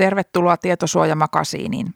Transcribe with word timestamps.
Tervetuloa 0.00 0.56
Tietosuojamakasiiniin. 0.56 1.94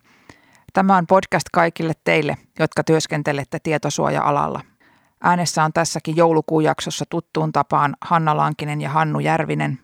Tämä 0.72 0.96
on 0.96 1.06
podcast 1.06 1.46
kaikille 1.52 1.92
teille, 2.04 2.36
jotka 2.58 2.84
työskentelette 2.84 3.58
tietosuoja-alalla. 3.62 4.60
Äänessä 5.22 5.64
on 5.64 5.72
tässäkin 5.72 6.16
joulukuun 6.16 6.64
jaksossa 6.64 7.04
tuttuun 7.08 7.52
tapaan 7.52 7.96
Hanna 8.00 8.36
Lankinen 8.36 8.80
ja 8.80 8.90
Hannu 8.90 9.20
Järvinen. 9.20 9.78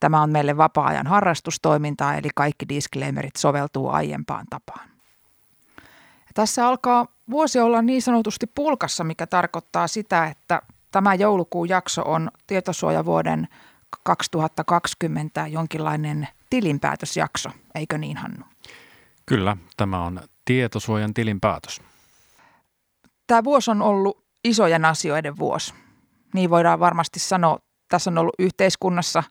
Tämä 0.00 0.22
on 0.22 0.30
meille 0.30 0.56
vapaa-ajan 0.56 1.06
harrastustoimintaa, 1.06 2.14
eli 2.14 2.28
kaikki 2.34 2.68
disclaimerit 2.68 3.36
soveltuu 3.36 3.88
aiempaan 3.88 4.46
tapaan. 4.50 4.88
Ja 6.16 6.32
tässä 6.34 6.68
alkaa 6.68 7.06
vuosi 7.30 7.60
olla 7.60 7.82
niin 7.82 8.02
sanotusti 8.02 8.46
pulkassa, 8.46 9.04
mikä 9.04 9.26
tarkoittaa 9.26 9.86
sitä, 9.86 10.26
että 10.26 10.62
tämä 10.90 11.14
joulukuun 11.14 11.68
jakso 11.68 12.02
on 12.02 12.30
tietosuojavuoden 12.46 13.48
2020 14.02 15.46
jonkinlainen 15.46 16.28
tilinpäätösjakso, 16.50 17.50
eikö 17.74 17.98
niin 17.98 18.16
Hannu? 18.16 18.44
Kyllä, 19.26 19.56
tämä 19.76 20.04
on 20.04 20.20
tietosuojan 20.44 21.14
tilinpäätös. 21.14 21.80
Tämä 23.26 23.44
vuosi 23.44 23.70
on 23.70 23.82
ollut 23.82 24.24
isojen 24.44 24.84
asioiden 24.84 25.38
vuosi. 25.38 25.74
Niin 26.34 26.50
voidaan 26.50 26.80
varmasti 26.80 27.20
sanoa. 27.20 27.58
Tässä 27.88 28.10
on 28.10 28.18
ollut 28.18 28.34
yhteiskunnassa 28.38 29.22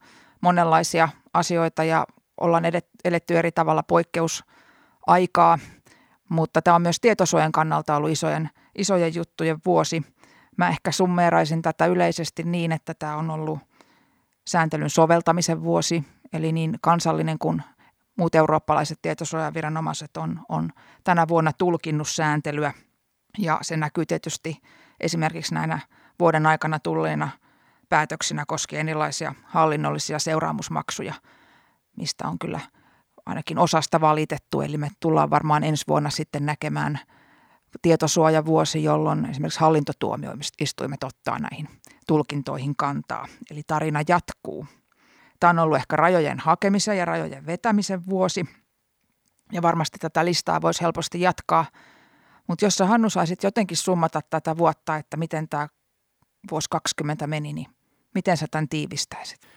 monenlaisia 0.41 1.09
asioita 1.34 1.84
ja 1.84 2.05
ollaan 2.41 2.63
eletty 3.03 3.38
eri 3.38 3.52
tavalla 3.52 3.84
poikkeusaikaa, 3.84 5.59
mutta 6.29 6.62
tämä 6.62 6.76
on 6.76 6.82
myös 6.82 6.99
tietosuojan 6.99 7.51
kannalta 7.51 7.95
ollut 7.95 8.12
isojen, 8.12 8.49
isojen 8.76 9.15
juttujen 9.15 9.57
vuosi. 9.65 10.01
Mä 10.57 10.70
ehkä 10.70 10.91
summeeraisin 10.91 11.62
tätä 11.62 11.85
yleisesti 11.85 12.43
niin, 12.43 12.71
että 12.71 12.93
tämä 12.93 13.15
on 13.15 13.32
ollut 13.32 13.60
sääntelyn 14.48 14.90
soveltamisen 14.90 15.63
vuosi, 15.63 16.04
eli 16.33 16.51
niin 16.51 16.77
kansallinen 16.81 17.39
kuin 17.39 17.63
muut 18.17 18.35
eurooppalaiset 18.35 18.99
tietosuojaviranomaiset 19.01 20.17
on, 20.17 20.39
on 20.49 20.70
tänä 21.03 21.27
vuonna 21.27 21.51
tulkinnut 21.53 22.07
sääntelyä 22.07 22.73
ja 23.37 23.59
se 23.61 23.77
näkyy 23.77 24.05
tietysti 24.05 24.61
esimerkiksi 24.99 25.53
näinä 25.53 25.79
vuoden 26.20 26.45
aikana 26.45 26.79
tulleina 26.79 27.29
päätöksinä 27.89 28.43
koskien 28.48 28.89
erilaisia 28.89 29.33
hallinnollisia 29.43 30.20
seuraamusmaksuja, 30.20 31.13
mistä 31.98 32.27
on 32.27 32.39
kyllä 32.39 32.59
ainakin 33.25 33.57
osasta 33.57 34.01
valitettu. 34.01 34.61
Eli 34.61 34.77
me 34.77 34.89
tullaan 34.99 35.29
varmaan 35.29 35.63
ensi 35.63 35.85
vuonna 35.87 36.09
sitten 36.09 36.45
näkemään 36.45 36.99
tietosuojavuosi, 37.81 38.83
jolloin 38.83 39.25
esimerkiksi 39.25 39.59
hallintotuomioistuimet 39.59 41.03
ottaa 41.03 41.39
näihin 41.39 41.70
tulkintoihin 42.07 42.75
kantaa. 42.75 43.27
Eli 43.51 43.61
tarina 43.67 43.99
jatkuu. 44.07 44.67
Tämä 45.40 45.49
on 45.49 45.60
ollut 45.60 45.77
ehkä 45.77 45.96
rajojen 45.96 46.40
hakemisen 46.40 46.98
ja 46.98 47.05
rajojen 47.05 47.46
vetämisen 47.46 48.05
vuosi. 48.05 48.46
Ja 49.52 49.62
varmasti 49.62 49.99
tätä 49.99 50.26
listaa 50.26 50.62
voisi 50.62 50.82
helposti 50.82 51.21
jatkaa. 51.21 51.66
Mutta 52.48 52.66
jos 52.66 52.76
sä 52.76 52.85
Hannu 52.85 53.10
saisit 53.10 53.44
jotenkin 53.44 53.77
summata 53.77 54.21
tätä 54.29 54.57
vuotta, 54.57 54.96
että 54.96 55.18
miten 55.18 55.49
tämä 55.49 55.68
vuosi 56.52 56.68
20 56.70 57.27
meni, 57.27 57.54
niin 57.54 57.68
miten 58.16 58.38
sä 58.38 58.46
tämän 58.52 58.70
tiivistäisit? 58.70 59.48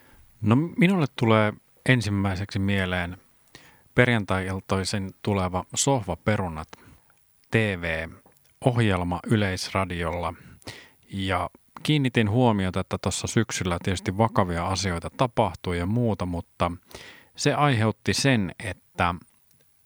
No 0.40 0.56
minulle 0.56 1.06
tulee 1.18 1.52
ensimmäiseksi 1.88 2.58
mieleen 2.58 3.16
perjantai-iltoisen 3.94 5.10
tuleva 5.22 5.64
Sohva-perunat 5.74 6.68
TV-ohjelma 7.50 9.20
Yleisradiolla. 9.26 10.34
Ja 11.12 11.50
kiinnitin 11.82 12.30
huomiota, 12.30 12.80
että 12.80 12.98
tuossa 12.98 13.26
syksyllä 13.26 13.78
tietysti 13.82 14.18
vakavia 14.18 14.66
asioita 14.66 15.10
tapahtui 15.16 15.78
ja 15.78 15.86
muuta, 15.86 16.26
mutta 16.26 16.72
se 17.36 17.54
aiheutti 17.54 18.14
sen, 18.14 18.52
että 18.64 19.14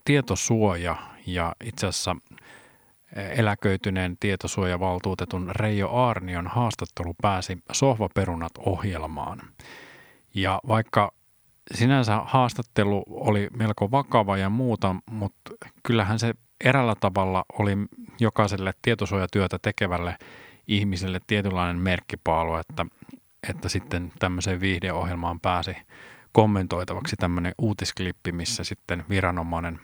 tietosuoja 0.04 0.96
ja 1.26 1.52
itse 1.64 1.86
asiassa 1.86 2.16
eläköityneen 3.16 4.16
tietosuojavaltuutetun 4.20 5.50
Reijo 5.56 5.88
Aarnion 5.88 6.46
haastattelu 6.46 7.14
pääsi 7.22 7.58
Sohvaperunat 7.72 8.52
ohjelmaan. 8.58 9.40
Ja 10.34 10.60
vaikka 10.68 11.12
sinänsä 11.74 12.20
haastattelu 12.24 13.04
oli 13.08 13.48
melko 13.56 13.90
vakava 13.90 14.36
ja 14.36 14.50
muuta, 14.50 14.96
mutta 15.10 15.50
kyllähän 15.82 16.18
se 16.18 16.34
erällä 16.64 16.94
tavalla 17.00 17.44
oli 17.58 17.76
jokaiselle 18.20 18.72
tietosuojatyötä 18.82 19.58
tekevälle 19.62 20.16
ihmiselle 20.68 21.20
tietynlainen 21.26 21.78
merkkipaalu, 21.78 22.54
että, 22.54 22.86
että 23.50 23.68
sitten 23.68 24.12
tämmöiseen 24.18 24.60
viihdeohjelmaan 24.60 25.40
pääsi 25.40 25.76
kommentoitavaksi 26.32 27.16
tämmöinen 27.16 27.54
uutisklippi, 27.58 28.32
missä 28.32 28.64
sitten 28.64 29.04
viranomainen 29.08 29.80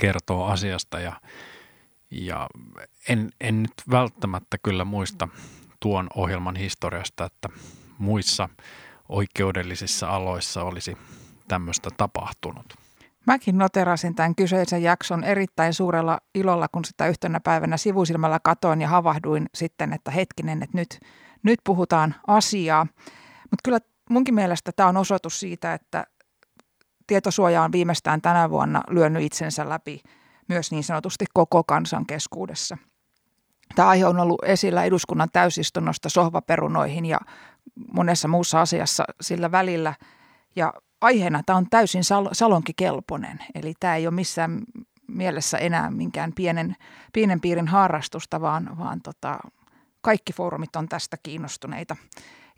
kertoo 0.00 0.46
asiasta 0.46 1.00
ja, 1.00 1.20
ja 2.10 2.46
en, 3.08 3.30
en 3.40 3.62
nyt 3.62 3.72
välttämättä 3.90 4.56
kyllä 4.62 4.84
muista 4.84 5.28
tuon 5.80 6.08
ohjelman 6.14 6.56
historiasta, 6.56 7.24
että 7.24 7.48
muissa 7.98 8.48
oikeudellisissa 9.08 10.08
aloissa 10.08 10.62
olisi 10.62 10.96
tämmöistä 11.48 11.90
tapahtunut. 11.96 12.87
Mäkin 13.28 13.58
noterasin 13.58 14.14
tämän 14.14 14.34
kyseisen 14.34 14.82
jakson 14.82 15.24
erittäin 15.24 15.74
suurella 15.74 16.20
ilolla, 16.34 16.68
kun 16.72 16.84
sitä 16.84 17.06
yhtenä 17.06 17.40
päivänä 17.40 17.76
sivusilmällä 17.76 18.40
katoin 18.42 18.80
ja 18.80 18.88
havahduin 18.88 19.46
sitten, 19.54 19.92
että 19.92 20.10
hetkinen, 20.10 20.62
että 20.62 20.78
nyt, 20.78 21.00
nyt 21.42 21.60
puhutaan 21.64 22.14
asiaa. 22.26 22.86
Mutta 23.42 23.62
kyllä 23.64 23.78
munkin 24.10 24.34
mielestä 24.34 24.72
tämä 24.76 24.88
on 24.88 24.96
osoitus 24.96 25.40
siitä, 25.40 25.74
että 25.74 26.06
tietosuoja 27.06 27.62
on 27.62 27.72
viimeistään 27.72 28.22
tänä 28.22 28.50
vuonna 28.50 28.82
lyönyt 28.90 29.22
itsensä 29.22 29.68
läpi 29.68 30.02
myös 30.48 30.70
niin 30.70 30.84
sanotusti 30.84 31.24
koko 31.34 31.64
kansan 31.64 32.06
keskuudessa. 32.06 32.76
Tämä 33.74 33.88
aihe 33.88 34.06
on 34.06 34.20
ollut 34.20 34.44
esillä 34.44 34.84
eduskunnan 34.84 35.28
täysistunnosta 35.32 36.08
sohvaperunoihin 36.08 37.06
ja 37.06 37.18
monessa 37.92 38.28
muussa 38.28 38.60
asiassa 38.60 39.04
sillä 39.20 39.50
välillä. 39.50 39.94
Ja 40.58 40.72
aiheena 41.00 41.42
tämä 41.46 41.56
on 41.56 41.70
täysin 41.70 42.04
sal- 42.04 42.28
salonkikelpoinen, 42.32 43.38
eli 43.54 43.74
tämä 43.80 43.96
ei 43.96 44.06
ole 44.06 44.14
missään 44.14 44.62
mielessä 45.08 45.58
enää 45.58 45.90
minkään 45.90 46.32
pienen, 46.32 46.76
pienen 47.12 47.40
piirin 47.40 47.68
harrastusta, 47.68 48.40
vaan, 48.40 48.78
vaan 48.78 49.00
tota, 49.02 49.38
kaikki 50.00 50.32
foorumit 50.32 50.76
on 50.76 50.88
tästä 50.88 51.16
kiinnostuneita. 51.22 51.96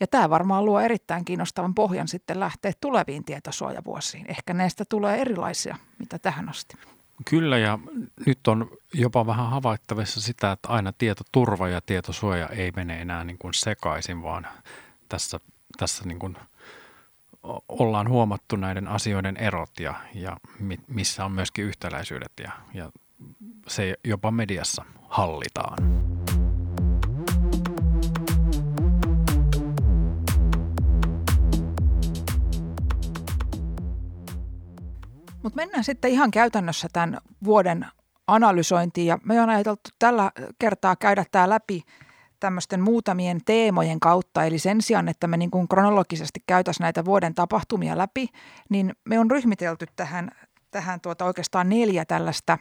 Ja 0.01 0.07
tämä 0.07 0.31
varmaan 0.31 0.65
luo 0.65 0.81
erittäin 0.81 1.25
kiinnostavan 1.25 1.75
pohjan 1.75 2.09
sitten 2.09 2.41
lähteä 2.41 2.73
tuleviin 2.81 3.25
tietosuojavuosiin. 3.25 4.27
Ehkä 4.31 4.55
näistä 4.55 4.85
tulee 4.89 5.21
erilaisia, 5.21 5.77
mitä 5.99 6.19
tähän 6.19 6.49
asti. 6.49 6.75
Kyllä 7.31 7.59
ja 7.59 7.79
nyt 8.27 8.49
on 8.49 8.71
jopa 8.95 9.27
vähän 9.27 9.51
havaittavissa 9.51 10.21
sitä, 10.21 10.53
että 10.53 10.69
aina 10.69 10.93
tietoturva 10.93 11.69
ja 11.69 11.81
tietosuoja 11.81 12.49
ei 12.49 12.73
mene 12.77 13.01
enää 13.01 13.25
niin 13.25 13.39
kuin 13.39 13.55
sekaisin, 13.55 14.23
vaan 14.23 14.47
tässä, 15.09 15.41
tässä 15.79 16.05
niin 16.05 16.19
kuin 16.19 16.37
ollaan 17.69 18.09
huomattu 18.09 18.57
näiden 18.57 18.89
asioiden 18.89 19.37
erot 19.37 19.81
ja, 19.81 19.95
ja 20.15 20.37
missä 20.87 21.25
on 21.25 21.33
myöskin 21.33 21.65
yhtäläisyydet 21.65 22.33
ja, 22.43 22.53
ja 22.75 22.91
se 23.69 23.95
jopa 24.05 24.31
mediassa 24.31 24.85
hallitaan. 25.09 25.79
Mutta 35.43 35.57
mennään 35.57 35.85
sitten 35.85 36.11
ihan 36.11 36.31
käytännössä 36.31 36.89
tämän 36.93 37.19
vuoden 37.45 37.87
analysointiin 38.27 39.07
ja 39.07 39.19
me 39.25 39.41
on 39.41 39.51
ajateltu 39.51 39.91
tällä 39.99 40.33
kertaa 40.59 40.97
käydä 40.97 41.25
tämä 41.33 41.49
läpi 41.49 41.83
tämmöisten 42.41 42.81
muutamien 42.81 43.41
teemojen 43.45 44.01
kautta. 44.01 44.45
Eli 44.45 44.59
sen 44.59 44.83
sijaan, 44.83 45.09
että 45.09 45.27
me 45.27 45.37
niin 45.37 45.51
kuin 45.51 45.69
kronologisesti 45.69 46.41
käytäisiin 46.47 46.85
näitä 46.85 47.05
vuoden 47.05 47.35
tapahtumia 47.35 47.99
läpi, 47.99 48.29
niin 48.69 48.93
me 49.05 49.19
on 49.19 49.31
ryhmitelty 49.31 49.87
tähän, 49.97 50.31
tähän 50.71 51.01
tuota 51.01 51.25
oikeastaan 51.25 51.69
neljä 51.69 52.05
tällaista 52.05 52.59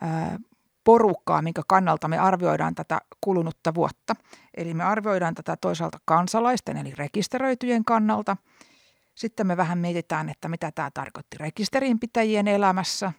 ää, 0.00 0.38
porukkaa, 0.84 1.42
minkä 1.42 1.62
kannalta 1.68 2.08
me 2.08 2.18
arvioidaan 2.18 2.74
tätä 2.74 3.00
kulunutta 3.20 3.74
vuotta. 3.74 4.14
Eli 4.56 4.74
me 4.74 4.84
arvioidaan 4.84 5.34
tätä 5.34 5.56
toisaalta 5.60 5.98
kansalaisten 6.04 6.76
eli 6.76 6.92
rekisteröityjen 6.96 7.84
kannalta. 7.84 8.36
Sitten 9.14 9.46
me 9.46 9.56
vähän 9.56 9.78
mietitään, 9.78 10.28
että 10.28 10.48
mitä 10.48 10.72
tämä 10.74 10.90
tarkoitti 10.94 11.36
rekisterinpitäjien 11.38 12.48
elämässä. 12.48 13.12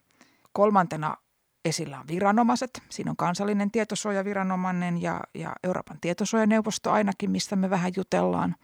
Kolmantena 0.53 1.17
esillä 1.65 1.99
on 1.99 2.07
viranomaiset. 2.07 2.83
Siinä 2.89 3.11
on 3.11 3.17
kansallinen 3.17 3.71
tietosuojaviranomainen 3.71 5.01
ja, 5.01 5.21
ja 5.33 5.55
Euroopan 5.63 5.97
tietosuojaneuvosto 6.01 6.91
ainakin, 6.91 7.31
mistä 7.31 7.55
me 7.55 7.69
vähän 7.69 7.91
jutellaan. 7.95 8.55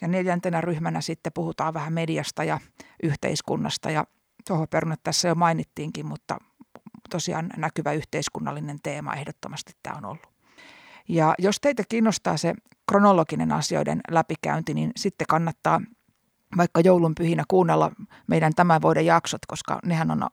Ja 0.00 0.08
neljäntenä 0.08 0.60
ryhmänä 0.60 1.00
sitten 1.00 1.32
puhutaan 1.32 1.74
vähän 1.74 1.92
mediasta 1.92 2.44
ja 2.44 2.60
yhteiskunnasta. 3.02 3.90
Ja 3.90 4.04
tuohon 4.46 4.68
perunat 4.68 5.00
tässä 5.02 5.28
jo 5.28 5.34
mainittiinkin, 5.34 6.06
mutta 6.06 6.38
tosiaan 7.10 7.50
näkyvä 7.56 7.92
yhteiskunnallinen 7.92 8.78
teema 8.82 9.14
ehdottomasti 9.14 9.72
tämä 9.82 9.96
on 9.96 10.04
ollut. 10.04 10.30
Ja 11.08 11.34
jos 11.38 11.60
teitä 11.60 11.82
kiinnostaa 11.88 12.36
se 12.36 12.54
kronologinen 12.88 13.52
asioiden 13.52 14.00
läpikäynti, 14.10 14.74
niin 14.74 14.90
sitten 14.96 15.26
kannattaa 15.26 15.80
vaikka 16.56 16.80
joulunpyhinä 16.80 17.44
kuunnella 17.48 17.92
meidän 18.26 18.52
tämän 18.54 18.82
vuoden 18.82 19.06
jaksot, 19.06 19.46
koska 19.46 19.78
nehän 19.84 20.10
on 20.10 20.26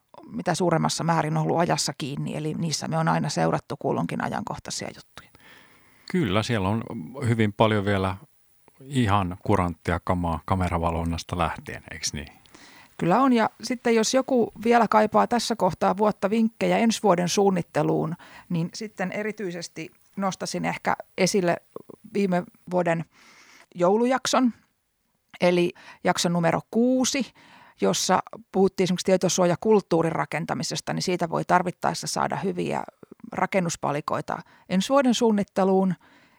suuremmassa 0.53 1.03
määrin 1.03 1.38
ollut 1.38 1.59
ajassa 1.59 1.94
kiinni, 1.97 2.35
eli 2.35 2.53
niissä 2.53 2.88
me 2.88 2.97
on 2.97 3.07
aina 3.07 3.29
seurattu 3.29 3.75
kuulonkin 3.79 4.24
ajankohtaisia 4.24 4.88
juttuja. 4.95 5.29
Kyllä, 6.12 6.44
siellä 6.44 6.69
on 6.69 6.83
hyvin 7.27 7.53
paljon 7.53 7.85
vielä 7.85 8.15
ihan 8.81 9.38
kuranttia 9.44 10.00
kamaa 10.03 10.39
kameravalvonnasta 10.45 11.38
lähtien, 11.38 11.83
eikö 11.91 12.06
niin? 12.13 12.27
Kyllä 12.97 13.19
on, 13.19 13.33
ja 13.33 13.50
sitten 13.63 13.95
jos 13.95 14.13
joku 14.13 14.51
vielä 14.63 14.88
kaipaa 14.89 15.27
tässä 15.27 15.56
kohtaa 15.56 15.97
vuotta 15.97 16.29
vinkkejä 16.29 16.77
ensi 16.77 17.03
vuoden 17.03 17.29
suunnitteluun, 17.29 18.15
niin 18.50 18.69
sitten 18.74 19.12
erityisesti 19.12 19.91
nostasin 20.15 20.65
ehkä 20.65 20.95
esille 21.18 21.57
viime 22.13 22.44
vuoden 22.71 23.06
joulujakson, 23.75 24.53
eli 25.41 25.74
jakson 26.03 26.33
numero 26.33 26.62
kuusi, 26.71 27.33
jossa 27.81 28.19
puhuttiin 28.51 28.83
esimerkiksi 28.83 29.06
tietosuojakulttuurin 29.06 30.12
rakentamisesta, 30.12 30.94
niin 30.94 31.03
siitä 31.03 31.29
voi 31.29 31.45
tarvittaessa 31.45 32.07
saada 32.07 32.35
hyviä 32.35 32.83
rakennuspalikoita 33.31 34.39
ensi 34.69 34.89
vuoden 34.89 35.13
suunnitteluun. 35.13 35.95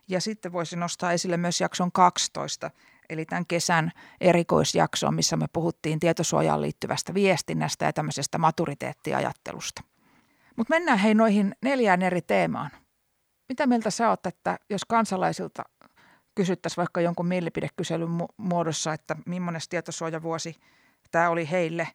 Ja 0.08 0.20
sitten 0.20 0.52
voisi 0.52 0.76
nostaa 0.76 1.12
esille 1.12 1.36
myös 1.36 1.60
jakson 1.60 1.92
12, 1.92 2.70
eli 3.08 3.24
tämän 3.24 3.46
kesän 3.46 3.92
erikoisjakson, 4.20 5.14
missä 5.14 5.36
me 5.36 5.46
puhuttiin 5.52 6.00
tietosuojaan 6.00 6.62
liittyvästä 6.62 7.14
viestinnästä 7.14 7.84
ja 7.84 7.92
tämmöisestä 7.92 8.38
maturiteettiajattelusta. 8.38 9.82
Mutta 10.56 10.74
mennään 10.74 10.98
hei 10.98 11.14
noihin 11.14 11.54
neljään 11.62 12.02
eri 12.02 12.22
teemaan. 12.22 12.70
Mitä 13.48 13.66
mieltä 13.66 13.90
sä 13.90 14.10
oot, 14.10 14.26
että 14.26 14.58
jos 14.70 14.84
kansalaisilta 14.84 15.64
kysyttäisiin 16.34 16.76
vaikka 16.76 17.00
jonkun 17.00 17.26
mielipidekyselyn 17.26 18.10
muodossa, 18.36 18.92
että 18.92 19.16
millainen 19.26 19.60
tietosuojavuosi 19.70 20.56
tämä 21.10 21.30
oli 21.30 21.50
heille, 21.50 21.88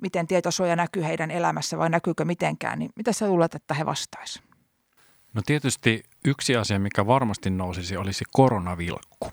miten 0.00 0.26
tietosuoja 0.26 0.76
näkyy 0.76 1.04
heidän 1.04 1.30
elämässä 1.30 1.78
vai 1.78 1.90
näkyykö 1.90 2.24
mitenkään, 2.24 2.78
niin 2.78 2.90
mitä 2.96 3.12
sä 3.12 3.28
luulet, 3.28 3.54
että 3.54 3.74
he 3.74 3.86
vastaisivat? 3.86 4.48
No 5.34 5.42
tietysti 5.46 6.02
yksi 6.24 6.56
asia, 6.56 6.78
mikä 6.78 7.06
varmasti 7.06 7.50
nousisi, 7.50 7.96
olisi 7.96 8.24
koronavilkku. 8.32 9.32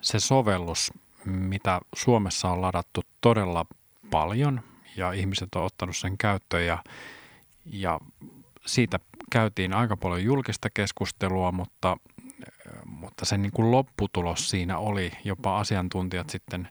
Se 0.00 0.20
sovellus, 0.20 0.92
mitä 1.24 1.80
Suomessa 1.94 2.50
on 2.50 2.62
ladattu 2.62 3.02
todella 3.20 3.66
paljon 4.10 4.60
ja 4.96 5.12
ihmiset 5.12 5.54
on 5.54 5.64
ottanut 5.64 5.96
sen 5.96 6.18
käyttöön 6.18 6.66
ja, 6.66 6.78
ja 7.64 8.00
siitä 8.66 8.98
käytiin 9.32 9.72
aika 9.72 9.96
paljon 9.96 10.24
julkista 10.24 10.68
keskustelua, 10.74 11.52
mutta, 11.52 11.96
mutta 12.84 13.24
sen 13.24 13.42
niin 13.42 13.52
kuin 13.52 13.70
lopputulos 13.70 14.50
siinä 14.50 14.78
oli, 14.78 15.12
jopa 15.24 15.58
asiantuntijat 15.58 16.30
sitten 16.30 16.68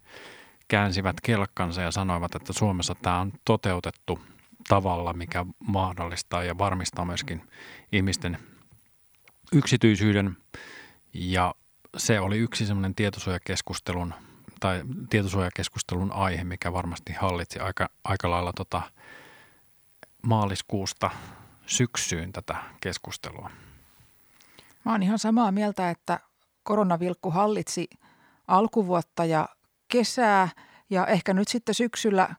käänsivät 0.67 1.21
kelkkansa 1.21 1.81
ja 1.81 1.91
sanoivat, 1.91 2.35
että 2.35 2.53
Suomessa 2.53 2.95
tämä 3.01 3.19
on 3.19 3.33
toteutettu 3.45 4.19
tavalla, 4.67 5.13
mikä 5.13 5.45
mahdollistaa 5.67 6.43
ja 6.43 6.57
varmistaa 6.57 7.05
myöskin 7.05 7.47
ihmisten 7.91 8.37
yksityisyyden. 9.51 10.37
Ja 11.13 11.55
se 11.97 12.19
oli 12.19 12.37
yksi 12.37 12.65
semmoinen 12.65 12.95
tietosuojakeskustelun 12.95 14.13
tai 14.59 14.81
tietosuojakeskustelun 15.09 16.11
aihe, 16.11 16.43
mikä 16.43 16.73
varmasti 16.73 17.13
hallitsi 17.13 17.59
aika, 17.59 17.89
aika 18.03 18.29
lailla 18.29 18.53
tota 18.53 18.81
maaliskuusta 20.21 21.09
syksyyn 21.65 22.31
tätä 22.31 22.55
keskustelua. 22.81 23.49
Mä 24.85 24.91
oon 24.91 25.03
ihan 25.03 25.19
samaa 25.19 25.51
mieltä, 25.51 25.89
että 25.89 26.19
koronavilkku 26.63 27.31
hallitsi 27.31 27.89
alkuvuotta 28.47 29.25
ja 29.25 29.49
kesää 29.87 30.49
ja 30.89 31.07
ehkä 31.07 31.33
nyt 31.33 31.47
sitten 31.47 31.75
syksyllä 31.75 32.35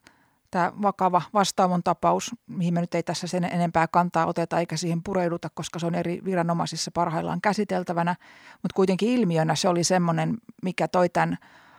tämä 0.51 0.73
vakava 0.81 1.21
vastaavon 1.33 1.83
tapaus, 1.83 2.35
mihin 2.47 2.73
me 2.73 2.81
nyt 2.81 2.95
ei 2.95 3.03
tässä 3.03 3.27
sen 3.27 3.43
enempää 3.43 3.87
kantaa 3.87 4.25
oteta 4.25 4.59
eikä 4.59 4.77
siihen 4.77 5.03
pureuduta, 5.03 5.49
koska 5.53 5.79
se 5.79 5.85
on 5.85 5.95
eri 5.95 6.21
viranomaisissa 6.25 6.91
parhaillaan 6.93 7.41
käsiteltävänä, 7.41 8.15
mutta 8.51 8.75
kuitenkin 8.75 9.09
ilmiönä 9.09 9.55
se 9.55 9.69
oli 9.69 9.83
semmoinen, 9.83 10.37
mikä 10.63 10.87
toi 10.87 11.09
tämän 11.09 11.37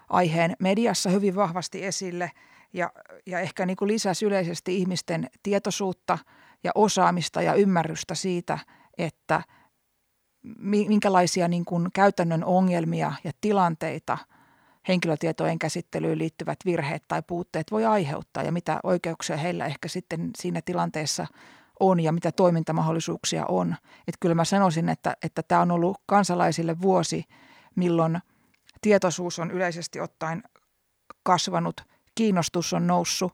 aiheen 0.08 0.56
mediassa 0.58 1.10
hyvin 1.10 1.36
vahvasti 1.36 1.84
esille 1.84 2.30
ja, 2.72 2.92
ja 3.26 3.40
ehkä 3.40 3.66
niin 3.66 3.76
kuin 3.76 3.88
lisäsi 3.88 4.26
yleisesti 4.26 4.76
ihmisten 4.76 5.30
tietoisuutta 5.42 6.18
ja 6.64 6.72
osaamista 6.74 7.42
ja 7.42 7.54
ymmärrystä 7.54 8.14
siitä, 8.14 8.58
että 8.98 9.42
minkälaisia 10.88 11.48
niin 11.48 11.64
kuin 11.64 11.88
käytännön 11.94 12.44
ongelmia 12.44 13.12
ja 13.24 13.32
tilanteita– 13.40 14.18
henkilötietojen 14.88 15.58
käsittelyyn 15.58 16.18
liittyvät 16.18 16.58
virheet 16.64 17.04
tai 17.08 17.22
puutteet 17.26 17.70
voi 17.70 17.84
aiheuttaa 17.84 18.42
ja 18.42 18.52
mitä 18.52 18.80
oikeuksia 18.82 19.36
heillä 19.36 19.66
ehkä 19.66 19.88
sitten 19.88 20.30
siinä 20.38 20.60
tilanteessa 20.64 21.26
on 21.80 22.00
ja 22.00 22.12
mitä 22.12 22.32
toimintamahdollisuuksia 22.32 23.44
on. 23.48 23.76
Että 23.98 24.18
kyllä 24.20 24.34
mä 24.34 24.44
sanoisin, 24.44 24.88
että, 24.88 25.16
että 25.22 25.42
tämä 25.42 25.60
on 25.60 25.70
ollut 25.70 25.98
kansalaisille 26.06 26.80
vuosi, 26.80 27.24
milloin 27.76 28.18
tietoisuus 28.80 29.38
on 29.38 29.50
yleisesti 29.50 30.00
ottaen 30.00 30.42
kasvanut, 31.22 31.80
kiinnostus 32.14 32.72
on 32.72 32.86
noussut. 32.86 33.32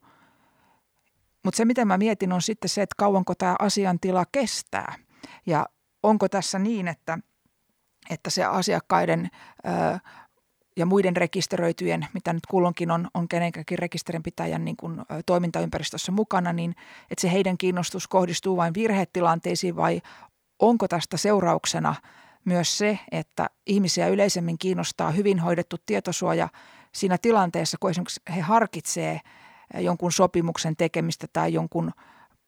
Mutta 1.45 1.57
se, 1.57 1.65
mitä 1.65 1.85
mä 1.85 1.99
mietin, 1.99 2.33
on 2.33 2.43
sitten 2.43 2.69
se, 2.69 2.83
että 2.83 2.95
kauanko 2.99 3.35
tämä 3.35 3.57
asiantila 3.59 4.25
kestää. 4.33 4.95
Ja 5.47 5.67
onko 6.03 6.29
tässä 6.29 6.59
niin, 6.59 6.89
että, 6.89 7.19
että 8.11 8.31
se 8.31 8.45
asiakkaiden 8.45 9.31
ö, 9.67 9.99
ja 10.77 10.87
muiden 10.87 11.17
rekisteröityjen, 11.17 12.07
mitä 12.15 12.33
nyt 12.33 12.47
kulloinkin 12.47 12.91
on, 12.91 13.09
on 13.15 13.29
kenenkäkin 13.29 13.79
rekisterinpitäjän 13.79 14.65
niin 14.65 14.77
kuin, 14.77 15.01
toimintaympäristössä 15.27 16.13
mukana, 16.13 16.53
niin 16.53 16.75
että 17.11 17.21
se 17.21 17.33
heidän 17.33 17.59
kiinnostus 17.59 18.09
kohdistuu 18.09 18.57
vain 18.57 18.75
virhetilanteisiin 18.75 19.77
vai 19.77 20.01
onko 20.59 20.89
tästä 20.89 21.17
seurauksena 21.17 21.95
myös 22.45 22.79
se, 22.79 22.99
että 23.11 23.51
ihmisiä 23.67 24.09
yleisemmin 24.09 24.59
kiinnostaa 24.59 25.11
hyvin 25.11 25.39
hoidettu 25.39 25.77
tietosuoja 25.87 26.49
siinä 26.93 27.19
tilanteessa, 27.19 27.77
kun 27.81 27.91
esimerkiksi 27.91 28.21
he 28.35 28.41
harkitsee 28.41 29.21
jonkun 29.79 30.13
sopimuksen 30.13 30.77
tekemistä 30.77 31.27
tai 31.33 31.53
jonkun 31.53 31.93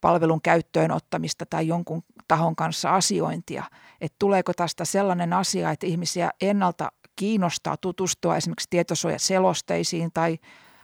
palvelun 0.00 0.42
käyttöön 0.42 0.90
ottamista 0.90 1.46
tai 1.46 1.68
jonkun 1.68 2.02
tahon 2.28 2.56
kanssa 2.56 2.94
asiointia. 2.94 3.64
Että 4.00 4.16
tuleeko 4.18 4.52
tästä 4.52 4.84
sellainen 4.84 5.32
asia, 5.32 5.70
että 5.70 5.86
ihmisiä 5.86 6.30
ennalta 6.40 6.92
kiinnostaa 7.16 7.76
tutustua 7.76 8.36
esimerkiksi 8.36 8.70
tietosuojaselosteisiin 8.70 10.10
tai 10.14 10.38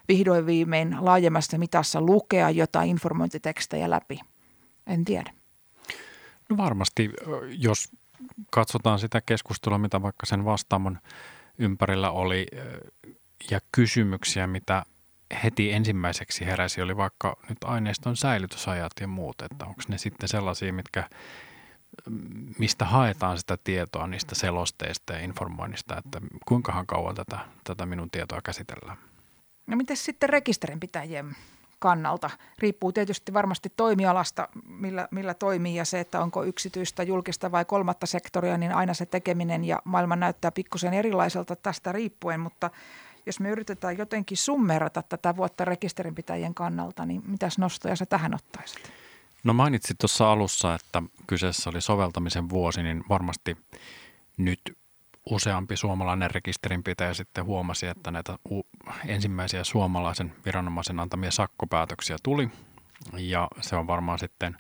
vihdoin 0.09 0.47
viimein 0.47 0.97
laajemmassa 1.01 1.59
mitassa 1.59 2.01
lukea 2.01 2.51
jotain 2.51 2.91
informointitekstejä 2.91 3.91
läpi? 3.91 4.21
En 4.87 5.05
tiedä. 5.05 5.33
No 6.49 6.57
varmasti, 6.57 7.11
jos 7.59 7.89
katsotaan 8.51 8.99
sitä 8.99 9.21
keskustelua, 9.21 9.79
mitä 9.79 10.03
vaikka 10.03 10.27
sen 10.27 10.45
vastaamon 10.45 10.99
ympärillä 11.59 12.11
oli 12.11 12.47
ja 13.51 13.61
kysymyksiä, 13.73 14.47
mitä 14.47 14.83
heti 15.45 15.73
ensimmäiseksi 15.73 16.47
heräsi, 16.47 16.83
oli 16.83 16.97
vaikka 16.97 17.37
nyt 17.49 17.59
aineiston 17.65 18.17
säilytysajat 18.17 18.93
ja 19.01 19.09
muut, 19.09 19.43
että 19.43 19.65
onko 19.67 19.83
ne 19.89 19.99
sitten 19.99 20.29
sellaisia, 20.29 20.73
mitkä 20.73 21.09
mistä 22.59 22.85
haetaan 22.85 23.39
sitä 23.39 23.59
tietoa 23.65 24.07
niistä 24.07 24.35
selosteista 24.35 25.13
ja 25.13 25.21
informoinnista, 25.21 25.99
että 25.99 26.21
kuinkahan 26.47 26.87
kauan 26.87 27.15
tätä, 27.15 27.39
tätä 27.65 27.87
minun 27.87 28.11
tietoa 28.11 28.41
käsitellään. 28.43 28.99
No 29.67 29.77
miten 29.77 29.97
sitten 29.97 30.29
rekisterinpitäjien 30.29 31.37
kannalta? 31.79 32.31
Riippuu 32.59 32.93
tietysti 32.93 33.35
varmasti 33.35 33.73
toimialasta, 33.77 34.49
millä, 34.67 35.09
millä 35.11 35.35
toimii 35.35 35.75
ja 35.75 35.85
se, 35.85 36.01
että 36.01 36.21
onko 36.21 36.45
yksityistä, 36.45 37.03
julkista 37.03 37.53
vai 37.53 37.65
kolmatta 37.65 38.07
sektoria, 38.07 38.59
niin 38.59 38.75
aina 38.75 38.95
se 38.95 39.07
tekeminen 39.07 39.65
ja 39.65 39.79
maailma 39.85 40.17
näyttää 40.17 40.53
pikkusen 40.53 40.95
erilaiselta 40.95 41.57
tästä 41.57 41.93
riippuen, 41.93 42.41
mutta 42.41 42.71
jos 43.27 43.41
me 43.41 43.51
yritetään 43.51 43.99
jotenkin 43.99 44.37
summerata 44.37 45.03
tätä 45.03 45.37
vuotta 45.37 45.65
rekisterinpitäjien 45.65 46.55
kannalta, 46.55 47.07
niin 47.07 47.23
mitäs 47.27 47.59
nostoja 47.59 47.97
sä 47.97 48.07
tähän 48.07 48.35
ottaisit? 48.35 49.02
No 49.45 49.53
mainitsit 49.53 49.99
tuossa 49.99 50.33
alussa, 50.33 50.75
että 50.75 51.03
kyseessä 51.27 51.71
oli 51.71 51.81
soveltamisen 51.81 52.49
vuosi, 52.49 52.83
niin 52.83 53.05
varmasti 53.09 53.57
nyt 54.37 54.61
useampi 55.31 55.77
suomalainen 55.77 56.31
rekisterinpitäjä 56.31 57.15
sitten 57.15 57.45
huomasi, 57.45 57.87
että 57.87 58.11
näitä 58.11 58.39
ensimmäisiä 59.07 59.65
suomalaisen 59.65 60.35
viranomaisen 60.45 61.01
antamia 61.01 61.31
sakkopäätöksiä 61.31 62.17
tuli. 62.23 62.51
Ja 63.19 63.49
se 63.61 63.77
on 63.77 63.87
varmaan 63.87 64.19
sitten 64.19 64.57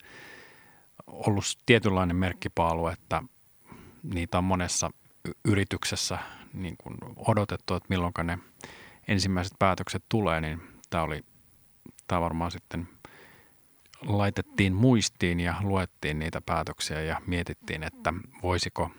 ollut 1.06 1.44
tietynlainen 1.66 2.16
merkkipaalu, 2.16 2.86
että 2.86 3.22
niitä 4.02 4.38
on 4.38 4.44
monessa 4.44 4.90
yrityksessä 5.44 6.18
niin 6.54 6.76
kuin 6.76 6.96
odotettu, 7.16 7.74
että 7.74 7.86
milloin 7.88 8.12
ne 8.24 8.38
ensimmäiset 9.08 9.54
päätökset 9.58 10.04
tulee, 10.08 10.40
niin 10.40 10.62
tämä 10.90 11.02
oli 11.02 11.24
tämä 12.06 12.20
varmaan 12.20 12.50
sitten– 12.50 12.88
laitettiin 14.06 14.74
muistiin 14.74 15.40
ja 15.40 15.54
luettiin 15.62 16.18
niitä 16.18 16.40
päätöksiä 16.40 17.00
ja 17.00 17.20
mietittiin, 17.26 17.82
että 17.82 18.14
voisiko 18.42 18.90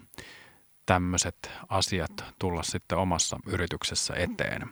tämmöiset 0.86 1.52
asiat 1.70 2.26
tulla 2.40 2.64
sitten 2.64 2.98
omassa 2.98 3.40
yrityksessä 3.48 4.14
eteen. 4.16 4.70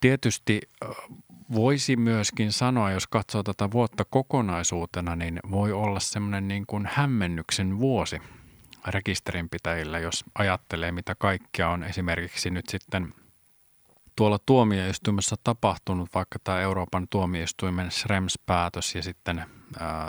Tietysti 0.00 0.60
voisi 1.52 1.96
myöskin 1.96 2.52
sanoa, 2.52 2.90
jos 2.90 3.06
katsoo 3.06 3.42
tätä 3.42 3.70
vuotta 3.70 4.04
kokonaisuutena, 4.10 5.16
niin 5.16 5.40
voi 5.50 5.72
olla 5.72 6.00
semmoinen 6.00 6.48
niin 6.48 6.66
kuin 6.66 6.88
hämmennyksen 6.92 7.78
vuosi 7.78 8.20
rekisterinpitäjillä, 8.86 9.98
jos 9.98 10.24
ajattelee, 10.34 10.92
mitä 10.92 11.14
kaikkea 11.14 11.70
on 11.70 11.84
esimerkiksi 11.84 12.50
nyt 12.50 12.68
sitten 12.68 13.14
tuolla 14.16 14.38
tuomioistuimessa 14.46 15.36
tapahtunut, 15.44 16.10
vaikka 16.14 16.38
tämä 16.44 16.60
Euroopan 16.60 17.06
tuomioistuimen 17.10 17.90
Schrems-päätös 17.90 18.94
ja 18.94 19.02
sitten 19.02 19.44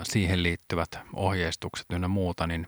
siihen 0.04 0.44
liittyvät 0.44 1.00
ohjeistukset 1.14 1.86
ynnä 1.94 2.08
muuta, 2.08 2.48
niin 2.48 2.68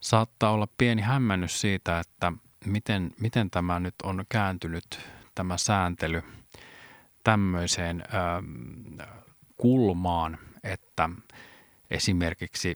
saattaa 0.00 0.50
olla 0.50 0.68
pieni 0.78 1.02
hämmennys 1.02 1.60
siitä, 1.60 1.98
että 1.98 2.32
miten, 2.66 3.10
miten 3.20 3.50
tämä 3.50 3.80
nyt 3.80 3.94
on 4.02 4.24
kääntynyt, 4.28 5.00
tämä 5.34 5.56
sääntely– 5.56 6.22
tämmöiseen 7.24 8.04
kulmaan, 9.56 10.38
että 10.62 11.10
esimerkiksi 11.90 12.74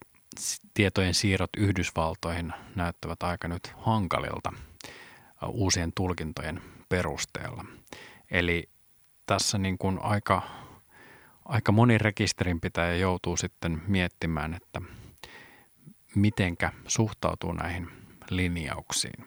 tietojen 0.75 1.15
siirrot 1.15 1.51
Yhdysvaltoihin 1.57 2.53
näyttävät 2.77 3.23
aika 3.23 3.49
nyt 3.49 3.73
hankalilta 3.77 4.53
uusien 5.49 5.93
tulkintojen 5.95 6.61
perusteella. 6.89 7.65
Eli 8.31 8.71
tässä 9.27 9.59
niin 9.59 9.79
kuin 9.79 9.99
aika, 10.03 10.43
aika 11.45 11.73
moni 11.73 11.99
rekisterinpitäjä 11.99 12.95
joutuu 12.95 13.37
sitten 13.37 13.83
miettimään, 13.87 14.55
että 14.55 14.81
mitenkä 16.15 16.73
suhtautuu 16.87 17.53
näihin 17.53 17.89
linjauksiin. 18.31 19.25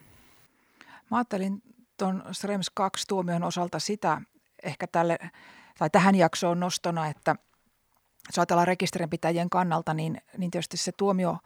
Mä 1.11 1.17
ajattelin 1.17 1.61
tuon 1.97 2.23
Schrems 2.33 2.69
2 2.69 3.07
tuomion 3.07 3.43
osalta 3.43 3.79
sitä, 3.79 4.21
ehkä 4.63 4.87
tälle, 4.87 5.19
tai 5.77 5.89
tähän 5.89 6.15
jaksoon 6.15 6.59
nostona, 6.59 7.07
että 7.07 7.35
jos 8.27 8.39
ajatellaan 8.39 8.67
rekisterinpitäjien 8.67 9.49
kannalta, 9.49 9.93
niin, 9.93 10.21
niin 10.37 10.51
tietysti 10.51 10.77
se 10.77 10.91
tuomio 10.97 11.37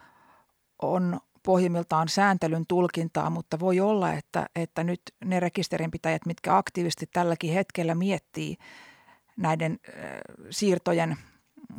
on 0.82 1.20
pohjimmiltaan 1.46 2.10
sääntelyn 2.10 2.66
tulkintaa, 2.68 3.30
mutta 3.30 3.60
voi 3.60 3.80
olla, 3.80 4.14
että, 4.14 4.46
että 4.56 4.84
nyt 4.84 5.02
ne 5.26 5.40
rekisterinpitäjät, 5.40 6.26
mitkä 6.26 6.58
aktiivisesti 6.58 7.06
tälläkin 7.14 7.54
hetkellä 7.54 7.96
miettii 7.96 8.56
näiden 9.38 9.80
siirtojen, 10.50 11.18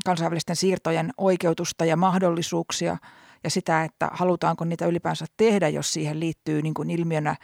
kansainvälisten 0.05 0.57
siirtojen 0.57 1.13
oikeutusta 1.19 1.85
ja 1.85 1.97
mahdollisuuksia 1.97 2.97
ja 3.45 3.51
sitä, 3.51 3.85
että 3.85 4.09
halutaanko 4.13 4.65
niitä 4.65 4.87
ylipäänsä 4.87 5.27
tehdä, 5.37 5.69
jos 5.69 5.93
siihen 5.93 6.21
liittyy 6.21 6.63
niin 6.63 6.75
kuin 6.75 6.91
ilmiönä 6.91 7.37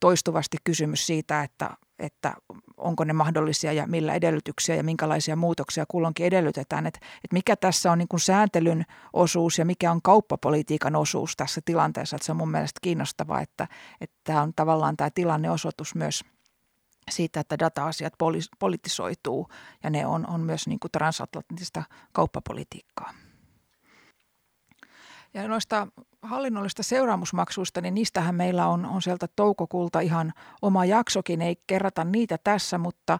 toistuvasti 0.00 0.56
kysymys 0.64 1.06
siitä, 1.06 1.42
että, 1.42 1.70
että 2.02 2.34
onko 2.76 3.04
ne 3.04 3.12
mahdollisia 3.12 3.72
ja 3.72 3.86
millä 3.86 4.14
edellytyksiä 4.14 4.74
ja 4.74 4.82
minkälaisia 4.82 5.36
muutoksia 5.36 5.84
kulloinkin 5.88 6.26
edellytetään. 6.26 6.86
Että, 6.86 7.00
että 7.02 7.34
mikä 7.34 7.56
tässä 7.56 7.92
on 7.92 7.98
niin 7.98 8.08
kuin 8.08 8.20
sääntelyn 8.20 8.84
osuus 9.12 9.58
ja 9.58 9.64
mikä 9.64 9.90
on 9.90 10.02
kauppapolitiikan 10.02 10.96
osuus 10.96 11.36
tässä 11.36 11.60
tilanteessa. 11.64 12.16
Että 12.16 12.26
se 12.26 12.32
on 12.32 12.38
mun 12.38 12.50
mielestä 12.50 12.78
kiinnostavaa, 12.82 13.40
että, 13.40 13.68
että 14.00 14.16
tämä 14.24 14.42
on 14.42 14.52
tavallaan 14.56 14.96
tämä 14.96 15.10
tilanneosoitus 15.14 15.94
myös 15.94 16.24
siitä, 17.10 17.40
että 17.40 17.58
data-asiat 17.58 18.12
poli- 18.12 18.56
politisoituu 18.58 19.48
ja 19.82 19.90
ne 19.90 20.06
on, 20.06 20.26
on 20.26 20.40
myös 20.40 20.66
niin 20.66 20.80
kuin 20.80 20.92
transatlanttista 20.92 21.82
kauppapolitiikkaa. 22.12 23.14
Ja 25.34 25.48
noista 25.48 25.86
hallinnollista 26.22 26.82
seuraamusmaksuista, 26.82 27.80
niin 27.80 27.94
niistähän 27.94 28.34
meillä 28.34 28.66
on, 28.66 28.86
on 28.86 29.02
sieltä 29.02 29.26
toukokuulta 29.36 30.00
ihan 30.00 30.32
oma 30.62 30.84
jaksokin, 30.84 31.42
ei 31.42 31.56
kerrata 31.66 32.04
niitä 32.04 32.38
tässä, 32.44 32.78
mutta 32.78 33.18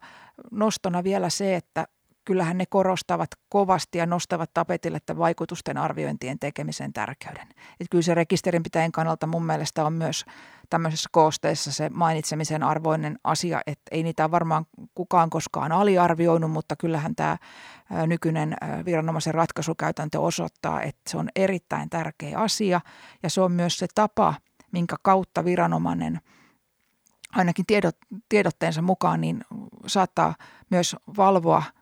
nostona 0.50 1.04
vielä 1.04 1.30
se, 1.30 1.56
että 1.56 1.86
kyllähän 2.24 2.58
ne 2.58 2.64
korostavat 2.66 3.30
kovasti 3.48 3.98
ja 3.98 4.06
nostavat 4.06 4.50
tapetille 4.54 4.96
että 4.96 5.18
vaikutusten 5.18 5.78
arviointien 5.78 6.38
tekemisen 6.38 6.92
tärkeyden. 6.92 7.48
Et 7.80 7.86
kyllä 7.90 8.02
se 8.02 8.14
rekisterinpitäjän 8.14 8.92
kannalta 8.92 9.26
mun 9.26 9.46
mielestä 9.46 9.84
on 9.84 9.92
myös 9.92 10.24
tämmöisessä 10.70 11.08
koosteessa 11.12 11.72
se 11.72 11.90
mainitsemisen 11.90 12.62
arvoinen 12.62 13.18
asia, 13.24 13.60
että 13.66 13.82
ei 13.90 14.02
niitä 14.02 14.30
varmaan 14.30 14.66
kukaan 14.94 15.30
koskaan 15.30 15.72
aliarvioinut, 15.72 16.50
mutta 16.50 16.76
kyllähän 16.76 17.16
tämä 17.16 17.36
nykyinen 18.06 18.56
viranomaisen 18.84 19.34
ratkaisukäytäntö 19.34 20.20
osoittaa, 20.20 20.82
että 20.82 21.10
se 21.10 21.16
on 21.16 21.28
erittäin 21.36 21.90
tärkeä 21.90 22.38
asia 22.38 22.80
ja 23.22 23.30
se 23.30 23.40
on 23.40 23.52
myös 23.52 23.78
se 23.78 23.86
tapa, 23.94 24.34
minkä 24.72 24.96
kautta 25.02 25.44
viranomainen 25.44 26.20
ainakin 27.32 27.66
tiedot, 27.66 27.96
tiedotteensa 28.28 28.82
mukaan 28.82 29.20
niin 29.20 29.44
saattaa 29.86 30.34
myös 30.70 30.96
valvoa– 31.16 31.62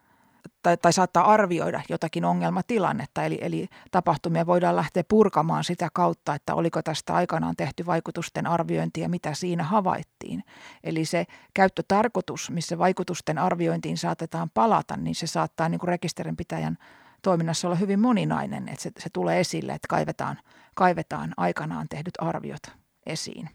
tai, 0.63 0.77
tai 0.77 0.93
saattaa 0.93 1.33
arvioida 1.33 1.83
jotakin 1.89 2.25
ongelmatilannetta, 2.25 3.25
eli, 3.25 3.39
eli 3.41 3.69
tapahtumia 3.91 4.47
voidaan 4.47 4.77
lähteä 4.77 5.05
purkamaan 5.09 5.65
sitä 5.65 5.89
kautta, 5.93 6.35
että 6.35 6.55
oliko 6.55 6.83
tästä 6.83 7.15
aikanaan 7.15 7.57
tehty 7.57 7.87
vaikutusten 7.87 8.47
arviointi 8.47 9.01
ja 9.01 9.09
mitä 9.09 9.35
siinä 9.35 9.65
havaittiin. 9.65 10.45
Eli 10.85 11.05
se 11.05 11.27
käyttötarkoitus, 11.55 12.51
missä 12.51 12.79
vaikutusten 12.79 13.39
arviointiin 13.39 13.99
saatetaan 13.99 14.51
palata, 14.51 14.97
niin 14.97 15.15
se 15.15 15.27
saattaa 15.27 15.69
niin 15.69 15.79
kuin 15.79 15.89
rekisterinpitäjän 15.89 16.79
toiminnassa 17.23 17.69
olla 17.69 17.77
hyvin 17.77 18.01
moninainen, 18.01 18.69
että 18.69 18.83
se, 18.83 18.91
se 18.99 19.11
tulee 19.13 19.41
esille, 19.41 19.73
että 19.73 19.89
kaivetaan, 19.89 20.39
kaivetaan 20.75 21.35
aikanaan 21.37 21.89
tehdyt 21.89 22.15
arviot 22.19 22.63
esiin. 23.07 23.51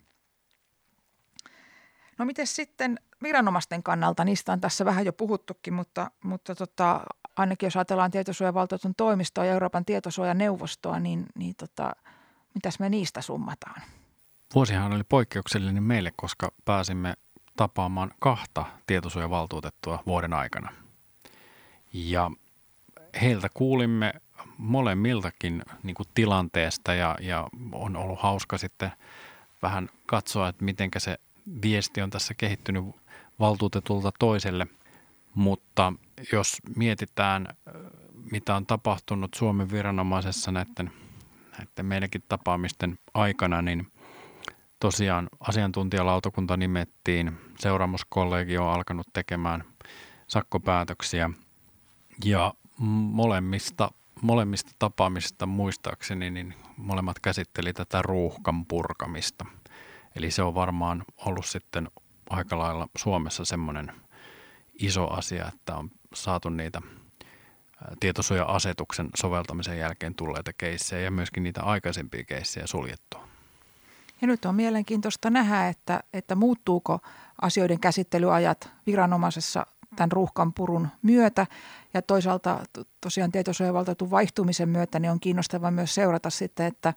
No 2.17 2.25
miten 2.25 2.47
sitten 2.47 2.99
viranomaisten 3.25 3.83
kannalta, 3.83 4.25
niistä 4.25 4.53
on 4.53 4.61
tässä 4.61 4.85
vähän 4.85 5.05
jo 5.05 5.13
puhuttukin, 5.13 5.73
mutta, 5.73 6.11
mutta 6.23 6.55
tota, 6.55 7.01
ainakin 7.35 7.67
jos 7.67 7.75
ajatellaan 7.75 8.11
tietosuojavaltuutetun 8.11 8.95
toimistoa 8.95 9.45
ja 9.45 9.53
Euroopan 9.53 9.85
tietosuojaneuvostoa, 9.85 10.99
niin, 10.99 11.25
niin 11.35 11.55
tota, 11.55 11.95
mitäs 12.53 12.79
me 12.79 12.89
niistä 12.89 13.21
summataan? 13.21 13.81
Vuosihan 14.55 14.93
oli 14.93 15.03
poikkeuksellinen 15.03 15.83
meille, 15.83 16.11
koska 16.15 16.51
pääsimme 16.65 17.13
tapaamaan 17.57 18.11
kahta 18.19 18.65
tietosuojavaltuutettua 18.87 20.03
vuoden 20.05 20.33
aikana. 20.33 20.71
Ja 21.93 22.31
heiltä 23.21 23.47
kuulimme 23.53 24.13
molemmiltakin 24.57 25.63
niin 25.83 25.95
kuin 25.95 26.07
tilanteesta 26.13 26.93
ja, 26.93 27.17
ja 27.21 27.47
on 27.71 27.95
ollut 27.95 28.19
hauska 28.19 28.57
sitten 28.57 28.91
vähän 29.61 29.89
katsoa, 30.05 30.49
että 30.49 30.65
miten 30.65 30.89
se 30.97 31.19
viesti 31.61 32.01
on 32.01 32.09
tässä 32.09 32.33
kehittynyt 32.33 32.85
valtuutetulta 33.39 34.11
toiselle. 34.19 34.67
Mutta 35.35 35.93
jos 36.31 36.57
mietitään, 36.75 37.47
mitä 38.31 38.55
on 38.55 38.65
tapahtunut 38.65 39.33
Suomen 39.33 39.71
viranomaisessa 39.71 40.51
näiden, 40.51 40.91
näiden 41.57 41.85
meidänkin 41.85 42.23
tapaamisten 42.29 42.99
aikana, 43.13 43.61
niin 43.61 43.87
tosiaan 44.79 45.29
asiantuntijalautakunta 45.39 46.57
nimettiin, 46.57 47.37
seuraamuskollegio 47.59 48.67
on 48.67 48.73
alkanut 48.73 49.07
tekemään 49.13 49.63
sakkopäätöksiä 50.27 51.29
ja 52.25 52.53
molemmista, 52.79 53.91
molemmista 54.21 54.71
tapaamisista 54.79 55.45
muistaakseni 55.45 56.29
niin 56.29 56.53
molemmat 56.77 57.19
käsitteli 57.19 57.73
tätä 57.73 58.01
ruuhkan 58.01 58.65
purkamista. 58.65 59.45
Eli 60.15 60.31
se 60.31 60.43
on 60.43 60.55
varmaan 60.55 61.03
ollut 61.25 61.45
sitten 61.45 61.87
aika 62.29 62.57
lailla 62.57 62.87
Suomessa 62.97 63.45
semmoinen 63.45 63.91
iso 64.79 65.07
asia, 65.07 65.51
että 65.53 65.75
on 65.75 65.91
saatu 66.13 66.49
niitä 66.49 66.81
tietosuoja-asetuksen 67.99 69.09
soveltamisen 69.15 69.77
jälkeen 69.79 70.15
tulleita 70.15 70.51
keissejä 70.57 71.01
ja 71.01 71.11
myöskin 71.11 71.43
niitä 71.43 71.63
aikaisempia 71.63 72.23
keissejä 72.23 72.67
suljettua. 72.67 73.27
Ja 74.21 74.27
nyt 74.27 74.45
on 74.45 74.55
mielenkiintoista 74.55 75.29
nähdä, 75.29 75.67
että, 75.67 75.99
että 76.13 76.35
muuttuuko 76.35 76.99
asioiden 77.41 77.79
käsittelyajat 77.79 78.69
viranomaisessa 78.85 79.65
tämän 79.95 80.11
ruuhkan 80.11 80.53
purun 80.53 80.87
myötä. 81.01 81.47
Ja 81.93 82.01
toisaalta 82.01 82.63
tosiaan 83.01 83.31
tietosuojavaltuutetun 83.31 84.11
vaihtumisen 84.11 84.69
myötä 84.69 84.99
niin 84.99 85.11
on 85.11 85.19
kiinnostava 85.19 85.71
myös 85.71 85.95
seurata 85.95 86.29
sitten, 86.29 86.65
että 86.65 86.93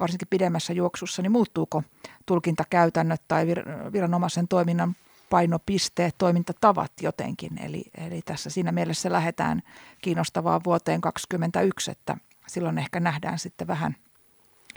varsinkin 0.00 0.28
pidemmässä 0.28 0.72
juoksussa, 0.72 1.22
niin 1.22 1.32
muuttuuko 1.32 1.82
tulkintakäytännöt 2.26 3.22
tai 3.28 3.46
viranomaisen 3.92 4.48
toiminnan 4.48 4.96
painopisteet, 5.30 6.14
toimintatavat 6.18 6.92
jotenkin. 7.02 7.62
Eli, 7.62 7.84
eli 7.98 8.22
tässä 8.22 8.50
siinä 8.50 8.72
mielessä 8.72 9.12
lähdetään 9.12 9.62
kiinnostavaan 10.02 10.60
vuoteen 10.64 11.00
2021, 11.00 11.90
että 11.90 12.16
silloin 12.46 12.78
ehkä 12.78 13.00
nähdään 13.00 13.38
sitten 13.38 13.66
vähän, 13.66 13.96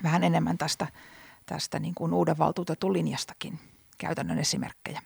vähän 0.04 0.24
enemmän 0.24 0.58
tästä, 0.58 0.88
tästä 1.46 1.80
niin 1.80 1.96
kuin 1.96 2.14
uuden 2.14 2.38
valtuutetun 2.38 2.94
linjastakin 2.94 3.60
käytännön 3.98 4.40
esimerkkejä. 4.40 5.02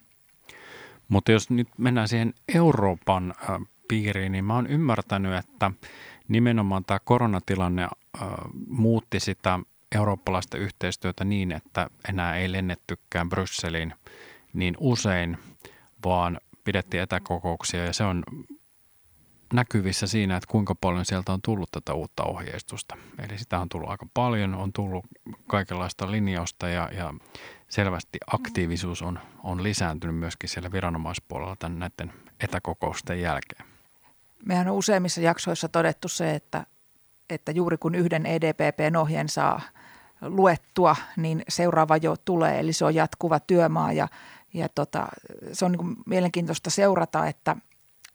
Mutta 1.08 1.32
jos 1.32 1.50
nyt 1.50 1.68
mennään 1.78 2.08
siihen 2.08 2.34
Euroopan 2.54 3.34
piiriin, 3.88 4.32
niin 4.32 4.46
mä 4.46 4.56
oon 4.56 4.68
ymmärtänyt, 4.68 5.34
että 5.34 5.72
nimenomaan 6.28 6.86
tämä 6.86 7.00
koronatilanne 7.00 7.88
muutti 8.68 9.20
sitä 9.20 9.60
eurooppalaista 9.96 10.58
yhteistyötä 10.58 11.24
niin, 11.24 11.52
että 11.52 11.90
enää 12.10 12.36
ei 12.36 12.52
lennettykään 12.52 13.30
Brysseliin 13.30 13.94
niin 14.54 14.76
usein, 14.80 15.38
vaan 16.06 16.40
pidettiin 16.64 17.04
etäkokouksia 17.04 17.86
ja 17.86 17.94
se 17.94 18.04
on 18.04 18.24
näkyvissä 19.54 20.08
siinä, 20.08 20.38
että 20.38 20.52
kuinka 20.52 20.76
paljon 20.76 21.06
sieltä 21.06 21.34
on 21.34 21.42
tullut 21.42 21.72
tätä 21.72 21.94
uutta 21.94 22.24
ohjeistusta. 22.24 22.98
Eli 23.20 23.38
sitä 23.38 23.60
on 23.60 23.70
tullut 23.70 23.90
aika 23.90 24.06
paljon, 24.14 24.56
on 24.56 24.74
tullut 24.74 25.06
kaikenlaista 25.48 26.12
linjausta 26.12 26.68
ja, 26.70 26.90
ja 26.98 27.14
selvästi 27.70 28.18
aktiivisuus 28.28 29.02
on, 29.02 29.20
on 29.44 29.64
lisääntynyt 29.64 30.16
myöskin 30.16 30.50
siellä 30.50 30.72
viranomaispuolella 30.72 31.56
tämän 31.60 31.80
näiden 31.80 32.14
etäkokousten 32.40 33.22
jälkeen. 33.22 33.66
Mehän 34.46 34.68
on 34.68 34.76
useimmissa 34.76 35.22
jaksoissa 35.22 35.70
todettu 35.70 36.08
se, 36.08 36.36
että, 36.36 36.66
että 37.30 37.52
juuri 37.52 37.78
kun 37.78 37.96
yhden 37.96 38.26
EDPPn 38.26 38.96
ohjeen 38.96 39.30
saa 39.30 39.62
luettua, 40.22 40.96
niin 41.18 41.44
seuraava 41.50 41.98
jo 41.98 42.16
tulee. 42.26 42.60
Eli 42.60 42.74
se 42.74 42.86
on 42.86 42.96
jatkuva 42.96 43.40
työmaa 43.40 43.94
ja, 43.94 44.08
ja 44.54 44.70
tota, 44.70 45.08
se 45.54 45.66
on 45.66 45.72
niin 45.72 45.96
mielenkiintoista 46.06 46.70
seurata, 46.70 47.28
että 47.28 47.56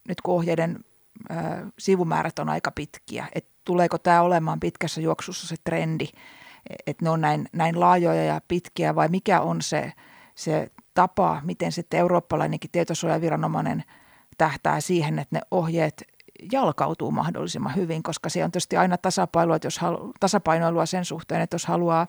nyt 0.08 0.20
kun 0.20 0.34
ohjeiden 0.34 0.84
ö, 1.30 1.34
sivumäärät 1.78 2.38
on 2.38 2.48
aika 2.48 2.70
pitkiä, 2.70 3.28
että 3.34 3.50
tuleeko 3.64 3.98
tämä 3.98 4.22
olemaan 4.22 4.60
pitkässä 4.60 5.00
juoksussa 5.00 5.46
se 5.46 5.56
trendi, 5.64 6.06
että 6.86 7.04
ne 7.04 7.10
on 7.10 7.20
näin, 7.20 7.48
näin 7.52 7.80
laajoja 7.80 8.24
ja 8.24 8.40
pitkiä 8.48 8.94
vai 8.94 9.08
mikä 9.08 9.40
on 9.40 9.62
se, 9.62 9.92
se 10.34 10.70
tapa, 10.94 11.40
miten 11.44 11.72
sitten 11.72 12.00
eurooppalainenkin 12.00 12.70
tietosuojaviranomainen 12.70 13.84
tähtää 14.38 14.80
siihen, 14.80 15.18
että 15.18 15.36
ne 15.36 15.40
ohjeet 15.50 16.04
jalkautuu 16.52 17.10
mahdollisimman 17.10 17.76
hyvin, 17.76 18.02
koska 18.02 18.28
se 18.28 18.44
on 18.44 18.50
tietysti 18.50 18.76
aina 18.76 18.98
tasapainoilua, 18.98 19.60
jos 19.64 19.78
halu, 19.78 20.12
tasapainoilua 20.20 20.86
sen 20.86 21.04
suhteen, 21.04 21.40
että 21.40 21.54
jos 21.54 21.66
haluaa 21.66 22.06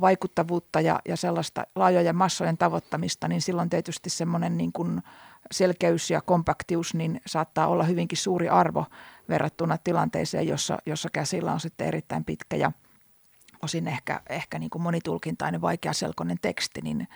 vaikuttavuutta 0.00 0.80
ja, 0.80 1.00
ja 1.08 1.16
sellaista 1.16 1.66
laajojen 1.74 2.16
massojen 2.16 2.58
tavoittamista, 2.58 3.28
niin 3.28 3.42
silloin 3.42 3.70
tietysti 3.70 4.10
semmoinen 4.10 4.56
niin 4.56 4.72
kuin 4.72 5.02
selkeys 5.50 6.10
ja 6.10 6.20
kompaktius 6.20 6.94
niin 6.94 7.20
saattaa 7.26 7.66
olla 7.66 7.84
hyvinkin 7.84 8.18
suuri 8.18 8.48
arvo 8.48 8.86
verrattuna 9.28 9.78
tilanteeseen, 9.78 10.48
jossa, 10.48 10.78
jossa 10.86 11.08
käsillä 11.12 11.52
on 11.52 11.60
sitten 11.60 11.86
erittäin 11.86 12.24
pitkä 12.24 12.56
ja 12.56 12.72
osin 13.62 13.88
ehkä, 13.88 14.20
ehkä 14.28 14.58
niin 14.58 14.70
kuin 14.70 14.82
monitulkintainen 14.82 15.60
vaikeaselkoinen 15.60 16.38
teksti, 16.42 16.80
niin 16.80 17.08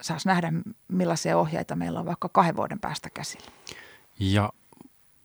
saisi 0.00 0.28
nähdä, 0.28 0.52
millaisia 0.88 1.38
ohjeita 1.38 1.76
meillä 1.76 2.00
on 2.00 2.06
vaikka 2.06 2.28
kahden 2.28 2.56
vuoden 2.56 2.80
päästä 2.80 3.10
käsillä. 3.10 3.46
Ja 4.18 4.52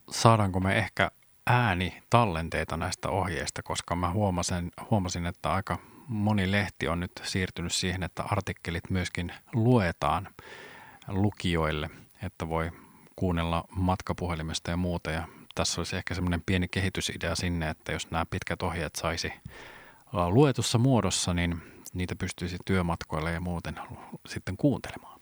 saadaanko 0.10 0.60
me 0.60 0.78
ehkä 0.78 1.12
ääni 1.46 2.04
tallenteita 2.10 2.78
näistä 2.78 3.10
ohjeista, 3.10 3.64
koska 3.64 3.96
mä 3.96 4.12
huomasin, 4.12 4.72
huomasin, 4.92 5.26
että 5.26 5.54
aika 5.54 5.78
moni 6.08 6.52
lehti 6.52 6.88
on 6.88 7.00
nyt 7.00 7.12
siirtynyt 7.24 7.74
siihen, 7.74 8.04
että 8.04 8.24
artikkelit 8.24 8.90
myöskin 8.90 9.34
luetaan 9.54 10.30
lukijoille, 11.08 11.90
että 12.24 12.50
voi 12.50 12.72
kuunnella 13.16 13.64
matkapuhelimesta 13.70 14.72
ja 14.72 14.78
muuta. 14.78 15.12
Ja 15.12 15.28
tässä 15.56 15.82
olisi 15.82 15.96
ehkä 15.96 16.14
semmoinen 16.14 16.44
pieni 16.46 16.68
kehitysidea 16.68 17.36
sinne, 17.36 17.70
että 17.70 17.92
jos 17.92 18.12
nämä 18.12 18.26
pitkät 18.26 18.62
ohjeet 18.62 18.96
saisi 18.96 19.34
luetussa 20.30 20.78
muodossa, 20.78 21.34
niin 21.34 21.62
niitä 21.94 22.16
pystyisi 22.16 22.58
työmatkoilla 22.66 23.30
ja 23.30 23.40
muuten 23.40 23.80
sitten 24.26 24.58
kuuntelemaan. 24.58 25.20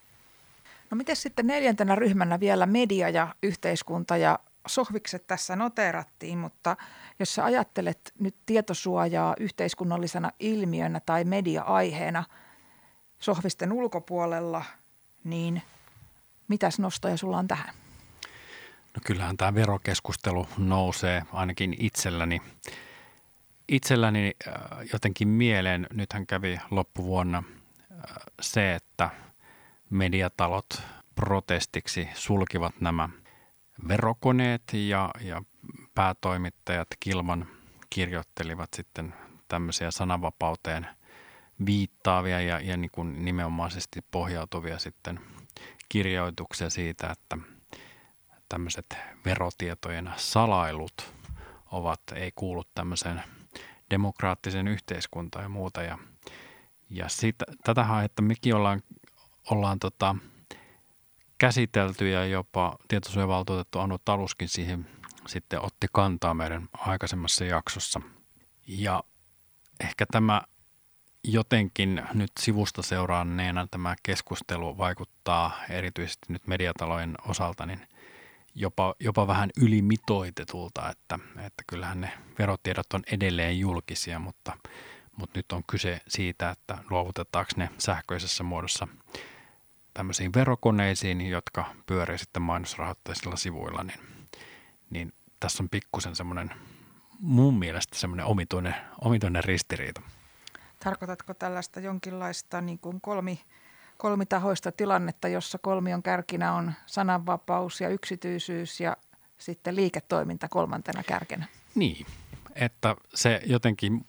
No 0.91 0.97
miten 0.97 1.15
sitten 1.15 1.47
neljäntenä 1.47 1.95
ryhmänä 1.95 2.39
vielä 2.39 2.65
media 2.65 3.09
ja 3.09 3.35
yhteiskunta 3.43 4.17
ja 4.17 4.39
sohvikset 4.65 5.27
tässä 5.27 5.55
noteerattiin, 5.55 6.37
mutta 6.37 6.77
jos 7.19 7.35
sä 7.35 7.45
ajattelet 7.45 8.13
nyt 8.19 8.35
tietosuojaa 8.45 9.35
yhteiskunnallisena 9.39 10.31
ilmiönä 10.39 10.99
tai 10.99 11.23
media-aiheena 11.23 12.23
sohvisten 13.19 13.71
ulkopuolella, 13.71 14.65
niin 15.23 15.61
mitäs 16.47 16.79
nostoja 16.79 17.17
sulla 17.17 17.37
on 17.37 17.47
tähän? 17.47 17.75
No 18.95 19.01
kyllähän 19.05 19.37
tämä 19.37 19.55
verokeskustelu 19.55 20.47
nousee 20.57 21.23
ainakin 21.33 21.75
itselläni. 21.79 22.41
Itselläni 23.67 24.31
äh, 24.47 24.53
jotenkin 24.93 25.27
mieleen, 25.27 25.87
nythän 25.93 26.27
kävi 26.27 26.59
loppuvuonna 26.71 27.43
äh, 27.91 27.99
se, 28.41 28.75
että 28.75 29.09
mediatalot 29.89 30.81
protestiksi 31.15 32.09
sulkivat 32.13 32.81
nämä– 32.81 33.09
verokoneet 33.87 34.63
ja, 34.73 35.09
ja 35.21 35.41
päätoimittajat 35.95 36.87
Kilman 36.99 37.47
kirjoittelivat 37.89 38.69
sitten 38.75 39.13
tämmöisiä 39.47 39.91
sananvapauteen 39.91 40.87
viittaavia 41.65 42.41
ja, 42.41 42.59
ja 42.59 42.77
niin 42.77 42.91
kuin 42.91 43.25
nimenomaisesti 43.25 43.99
pohjautuvia 44.11 44.79
sitten 44.79 45.19
kirjoituksia 45.89 46.69
siitä, 46.69 47.09
että 47.09 47.37
tämmöiset 48.49 48.97
verotietojen 49.25 50.11
salailut 50.15 51.13
ovat, 51.71 52.01
ei 52.15 52.31
kuulu 52.35 52.63
tämmöiseen 52.75 53.23
demokraattiseen 53.89 54.67
yhteiskuntaan 54.67 55.45
ja 55.45 55.49
muuta. 55.49 55.83
Ja, 55.83 55.97
ja 56.89 57.09
siitä, 57.09 57.45
tätähän, 57.63 58.05
että 58.05 58.21
mekin 58.21 58.55
ollaan, 58.55 58.81
ollaan 59.51 59.79
tota, 59.79 60.15
käsitelty 61.37 62.09
ja 62.09 62.25
jopa 62.25 62.77
tietosuojavaltuutettu 62.87 63.79
Anu 63.79 63.97
Taluskin 64.05 64.49
siihen 64.49 64.87
sitten 65.27 65.61
otti 65.61 65.87
kantaa 65.91 66.33
meidän 66.33 66.69
aikaisemmassa 66.73 67.45
jaksossa. 67.45 68.01
Ja 68.67 69.03
ehkä 69.79 70.05
tämä 70.11 70.41
jotenkin 71.23 72.01
nyt 72.13 72.31
sivusta 72.39 72.81
seuraanneena 72.81 73.67
tämä 73.71 73.95
keskustelu 74.03 74.77
vaikuttaa 74.77 75.51
erityisesti 75.69 76.25
nyt 76.29 76.47
mediatalojen 76.47 77.15
osalta 77.27 77.65
niin 77.65 77.87
jopa, 78.55 78.95
jopa 78.99 79.27
vähän 79.27 79.49
ylimitoitetulta, 79.61 80.89
että, 80.89 81.19
että 81.37 81.63
kyllähän 81.67 82.01
ne 82.01 82.11
verotiedot 82.39 82.93
on 82.93 83.03
edelleen 83.11 83.59
julkisia, 83.59 84.19
mutta, 84.19 84.57
mutta 85.17 85.39
nyt 85.39 85.51
on 85.51 85.63
kyse 85.67 86.01
siitä, 86.07 86.49
että 86.49 86.77
luovutetaanko 86.89 87.51
ne 87.55 87.69
sähköisessä 87.77 88.43
muodossa 88.43 88.87
tämmöisiin 89.95 90.33
verokoneisiin, 90.33 91.21
jotka 91.21 91.65
pyörii 91.85 92.17
sitten 92.17 92.41
mainosrahoitteisilla 92.41 93.35
sivuilla, 93.35 93.83
niin, 93.83 93.99
niin 94.89 95.13
tässä 95.39 95.63
on 95.63 95.69
pikkusen 95.69 96.15
semmoinen 96.15 96.51
mun 97.19 97.59
mielestä 97.59 97.97
semmoinen 97.97 98.25
omituinen, 98.25 98.75
omituinen 99.01 99.43
ristiriita. 99.43 100.01
Tarkoitatko 100.83 101.33
tällaista 101.33 101.79
jonkinlaista 101.79 102.61
niin 102.61 102.79
kuin 102.79 103.01
kolmi, 103.01 103.41
kolmitahoista 103.97 104.71
tilannetta, 104.71 105.27
jossa 105.27 105.57
kolmion 105.57 106.03
kärkinä 106.03 106.53
on 106.53 106.73
sananvapaus 106.85 107.81
ja 107.81 107.89
yksityisyys 107.89 108.79
ja 108.79 108.97
sitten 109.37 109.75
liiketoiminta 109.75 110.47
kolmantena 110.47 111.03
kärkenä? 111.03 111.45
Niin, 111.75 112.05
että 112.55 112.95
se 113.13 113.41
jotenkin 113.45 114.05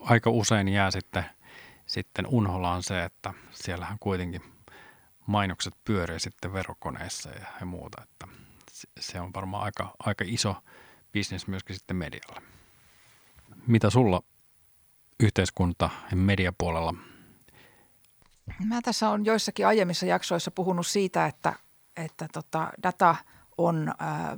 aika 0.00 0.30
usein 0.30 0.68
jää 0.68 0.90
sitten, 0.90 1.24
sitten 1.86 2.26
unholaan 2.26 2.82
se, 2.82 3.04
että 3.04 3.34
siellähän 3.50 3.98
kuitenkin 4.00 4.51
mainokset 5.32 5.74
pyörii 5.84 6.20
sitten 6.20 6.52
verokoneissa 6.52 7.30
ja, 7.30 7.46
ja 7.60 7.66
muuta. 7.66 8.02
Että 8.02 8.26
se 9.00 9.20
on 9.20 9.30
varmaan 9.34 9.64
aika, 9.64 9.94
aika 9.98 10.24
iso 10.26 10.56
bisnes 11.12 11.46
myöskin 11.46 11.76
sitten 11.76 11.96
medialle. 11.96 12.42
Mitä 13.66 13.90
sulla 13.90 14.22
yhteiskunta- 15.22 15.90
ja 16.10 16.16
mediapuolella? 16.16 16.94
Mä 18.64 18.80
tässä 18.82 19.10
on 19.10 19.24
joissakin 19.24 19.66
aiemmissa 19.66 20.06
jaksoissa 20.06 20.50
puhunut 20.50 20.86
siitä, 20.86 21.26
että, 21.26 21.52
että 21.96 22.28
tota, 22.32 22.72
data 22.82 23.16
on 23.58 23.94
ää, 23.98 24.36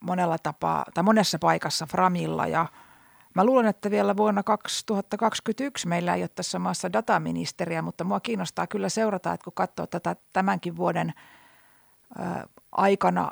monella 0.00 0.38
tapaa 0.38 0.84
tai 0.94 1.04
monessa 1.04 1.38
paikassa 1.38 1.86
Framilla 1.86 2.46
ja– 2.46 2.66
Mä 3.38 3.44
luulen, 3.44 3.66
että 3.66 3.90
vielä 3.90 4.16
vuonna 4.16 4.42
2021 4.42 5.88
meillä 5.88 6.14
ei 6.14 6.22
ole 6.22 6.28
tässä 6.28 6.58
maassa 6.58 6.92
dataministeriä, 6.92 7.82
mutta 7.82 8.04
mua 8.04 8.20
kiinnostaa 8.20 8.66
kyllä 8.66 8.88
seurata, 8.88 9.32
että 9.32 9.44
kun 9.44 9.52
katsoo 9.52 9.86
tätä 9.86 10.16
tämänkin 10.32 10.76
vuoden 10.76 11.12
aikana 12.72 13.30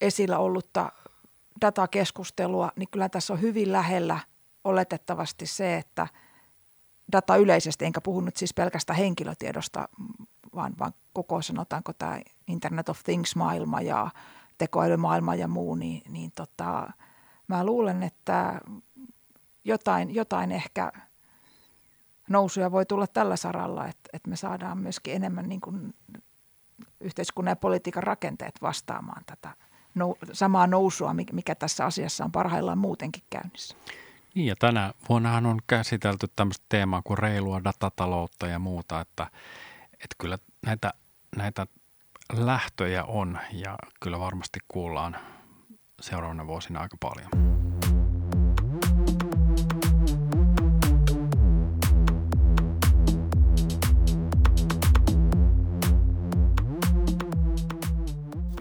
esillä 0.00 0.38
ollutta 0.38 0.92
datakeskustelua, 1.60 2.72
niin 2.76 2.88
kyllä 2.90 3.08
tässä 3.08 3.32
on 3.32 3.40
hyvin 3.40 3.72
lähellä 3.72 4.18
oletettavasti 4.64 5.46
se, 5.46 5.76
että 5.76 6.06
data 7.12 7.36
yleisesti, 7.36 7.84
enkä 7.84 8.00
puhu 8.00 8.20
nyt 8.20 8.36
siis 8.36 8.54
pelkästään 8.54 8.98
henkilötiedosta, 8.98 9.88
vaan, 10.54 10.74
vaan 10.78 10.92
koko 11.12 11.42
sanotaanko 11.42 11.92
tämä 11.92 12.20
Internet 12.46 12.88
of 12.88 13.00
Things-maailma 13.04 13.80
ja 13.80 14.10
tekoälymaailma 14.58 15.34
ja 15.34 15.48
muu, 15.48 15.74
niin, 15.74 16.02
niin 16.12 16.30
tota, 16.36 16.92
mä 17.48 17.64
luulen, 17.64 18.02
että 18.02 18.60
jotain, 19.68 20.14
jotain 20.14 20.52
ehkä 20.52 20.92
nousuja 22.28 22.72
voi 22.72 22.86
tulla 22.86 23.06
tällä 23.06 23.36
saralla, 23.36 23.86
että, 23.86 24.10
että 24.12 24.30
me 24.30 24.36
saadaan 24.36 24.78
myöskin 24.78 25.14
enemmän 25.14 25.48
niin 25.48 25.60
kuin 25.60 25.94
yhteiskunnan 27.00 27.52
ja 27.52 27.56
politiikan 27.56 28.02
rakenteet 28.02 28.54
vastaamaan 28.62 29.22
tätä 29.26 29.50
nou, 29.94 30.16
samaa 30.32 30.66
nousua, 30.66 31.14
mikä 31.32 31.54
tässä 31.54 31.84
asiassa 31.84 32.24
on 32.24 32.32
parhaillaan 32.32 32.78
muutenkin 32.78 33.22
käynnissä. 33.30 33.76
Niin 34.34 34.46
ja 34.46 34.56
tänä 34.56 34.92
vuonnahan 35.08 35.46
on 35.46 35.58
käsitelty 35.66 36.26
tämmöistä 36.36 36.66
teemaa 36.68 37.02
kuin 37.02 37.18
reilua 37.18 37.64
datataloutta 37.64 38.46
ja 38.46 38.58
muuta, 38.58 39.00
että, 39.00 39.26
että 39.92 40.16
kyllä 40.18 40.38
näitä, 40.66 40.94
näitä 41.36 41.66
lähtöjä 42.32 43.04
on 43.04 43.38
ja 43.52 43.76
kyllä 44.00 44.18
varmasti 44.18 44.58
kuullaan 44.68 45.16
seuraavana 46.00 46.46
vuosina 46.46 46.80
aika 46.80 46.96
paljon. 47.00 47.57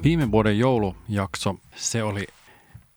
Viime 0.08 0.32
vuoden 0.32 0.60
joulujakso, 0.60 1.56
se 1.76 2.04
oli 2.04 2.28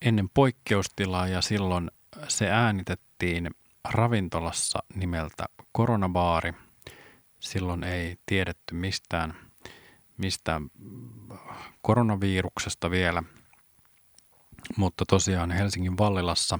ennen 0.01 0.29
poikkeustilaa 0.29 1.27
ja 1.27 1.41
silloin 1.41 1.91
se 2.27 2.49
äänitettiin 2.49 3.49
ravintolassa 3.89 4.79
nimeltä 4.95 5.45
Koronabaari. 5.71 6.53
Silloin 7.39 7.83
ei 7.83 8.15
tiedetty 8.25 8.75
mistään, 8.75 9.33
mistään 10.17 10.69
koronaviruksesta 11.81 12.91
vielä, 12.91 13.23
mutta 14.77 15.05
tosiaan 15.05 15.51
Helsingin 15.51 15.97
Vallilassa 15.97 16.59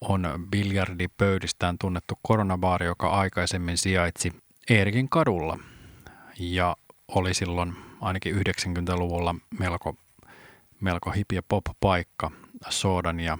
on 0.00 0.46
biljardipöydistään 0.50 1.76
tunnettu 1.80 2.18
koronabaari, 2.22 2.86
joka 2.86 3.08
aikaisemmin 3.08 3.78
sijaitsi 3.78 4.32
Eerikin 4.70 5.08
kadulla 5.08 5.58
ja 6.38 6.76
oli 7.08 7.34
silloin 7.34 7.76
ainakin 8.00 8.36
90-luvulla 8.36 9.34
melko, 9.58 9.96
melko 10.80 11.10
hipiä 11.10 11.42
pop-paikka 11.42 12.30
soodan 12.68 13.20
ja 13.20 13.38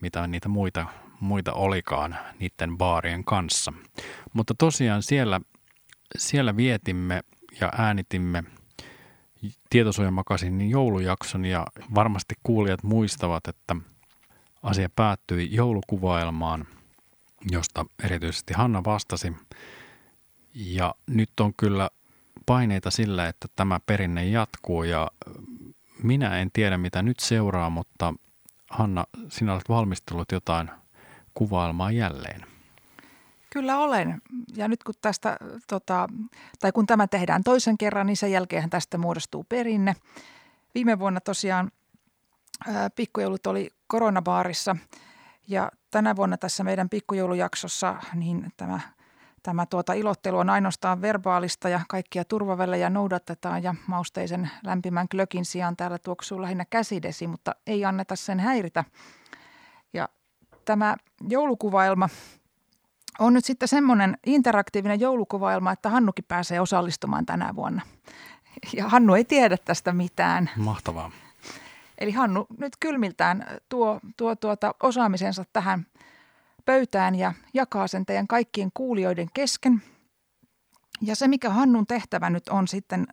mitä 0.00 0.26
niitä 0.26 0.48
muita, 0.48 0.86
muita 1.20 1.52
olikaan 1.52 2.16
niiden 2.38 2.78
baarien 2.78 3.24
kanssa. 3.24 3.72
Mutta 4.32 4.54
tosiaan 4.58 5.02
siellä, 5.02 5.40
siellä 6.16 6.56
vietimme 6.56 7.20
ja 7.60 7.72
äänitimme 7.78 8.44
tietosuojamakasinin 9.70 10.70
joulujakson 10.70 11.44
ja 11.44 11.66
varmasti 11.94 12.34
kuulijat 12.42 12.82
muistavat, 12.82 13.48
että 13.48 13.76
asia 14.62 14.88
päättyi 14.96 15.48
joulukuvailmaan, 15.54 16.66
josta 17.50 17.86
erityisesti 18.04 18.54
Hanna 18.54 18.84
vastasi. 18.84 19.32
Ja 20.54 20.94
nyt 21.06 21.40
on 21.40 21.52
kyllä 21.56 21.90
paineita 22.46 22.90
sillä, 22.90 23.28
että 23.28 23.48
tämä 23.56 23.80
perinne 23.86 24.24
jatkuu 24.24 24.82
ja 24.82 25.10
minä 26.02 26.38
en 26.38 26.50
tiedä 26.52 26.78
mitä 26.78 27.02
nyt 27.02 27.18
seuraa, 27.20 27.70
mutta 27.70 28.14
Hanna, 28.70 29.04
sinä 29.28 29.52
olet 29.52 29.68
valmistellut 29.68 30.32
jotain 30.32 30.70
kuvailmaa 31.34 31.90
jälleen. 31.90 32.46
Kyllä 33.50 33.78
olen. 33.78 34.22
Ja 34.56 34.68
nyt 34.68 34.84
kun 34.84 34.94
tästä, 35.00 35.36
tota, 35.66 36.08
tai 36.60 36.72
kun 36.72 36.86
tämä 36.86 37.06
tehdään 37.06 37.42
toisen 37.44 37.78
kerran, 37.78 38.06
niin 38.06 38.16
sen 38.16 38.32
jälkeen 38.32 38.70
tästä 38.70 38.98
muodostuu 38.98 39.44
perinne. 39.48 39.96
Viime 40.74 40.98
vuonna 40.98 41.20
tosiaan 41.20 41.70
ää, 42.66 42.90
pikkujoulut 42.90 43.46
oli 43.46 43.70
koronabaarissa 43.86 44.76
ja 45.48 45.70
tänä 45.90 46.16
vuonna 46.16 46.36
tässä 46.36 46.64
meidän 46.64 46.88
pikkujoulujaksossa 46.88 47.96
niin 48.14 48.52
tämä 48.56 48.80
Tämä 49.46 49.66
tuota 49.66 49.92
ilottelu 49.92 50.38
on 50.38 50.50
ainoastaan 50.50 51.02
verbaalista 51.02 51.68
ja 51.68 51.80
kaikkia 51.88 52.24
turvavälejä 52.24 52.90
noudatetaan 52.90 53.62
ja 53.62 53.74
mausteisen 53.86 54.50
lämpimän 54.64 55.08
klökin 55.08 55.44
sijaan 55.44 55.76
täällä 55.76 55.98
tuoksuu 55.98 56.42
lähinnä 56.42 56.64
käsidesi, 56.70 57.26
mutta 57.26 57.54
ei 57.66 57.84
anneta 57.84 58.16
sen 58.16 58.40
häiritä. 58.40 58.84
Ja 59.92 60.08
tämä 60.64 60.96
joulukuvailma 61.28 62.08
on 63.18 63.32
nyt 63.32 63.44
sitten 63.44 63.68
semmoinen 63.68 64.18
interaktiivinen 64.26 65.00
joulukuvailma, 65.00 65.72
että 65.72 65.90
Hannukin 65.90 66.24
pääsee 66.28 66.60
osallistumaan 66.60 67.26
tänä 67.26 67.54
vuonna. 67.56 67.82
Ja 68.72 68.88
Hannu 68.88 69.14
ei 69.14 69.24
tiedä 69.24 69.56
tästä 69.64 69.92
mitään. 69.92 70.50
Mahtavaa. 70.56 71.10
Eli 71.98 72.12
Hannu 72.12 72.46
nyt 72.58 72.72
kylmiltään 72.80 73.46
tuo, 73.68 74.00
tuo 74.16 74.36
tuota 74.36 74.74
osaamisensa 74.82 75.44
tähän 75.52 75.86
pöytään 76.66 77.14
ja 77.14 77.32
jakaa 77.54 77.86
sen 77.86 78.06
teidän 78.06 78.26
kaikkien 78.26 78.70
kuulijoiden 78.74 79.28
kesken. 79.34 79.82
Ja 81.02 81.16
se, 81.16 81.28
mikä 81.28 81.50
Hannun 81.50 81.86
tehtävä 81.86 82.30
nyt 82.30 82.48
on 82.48 82.68
sitten 82.68 83.06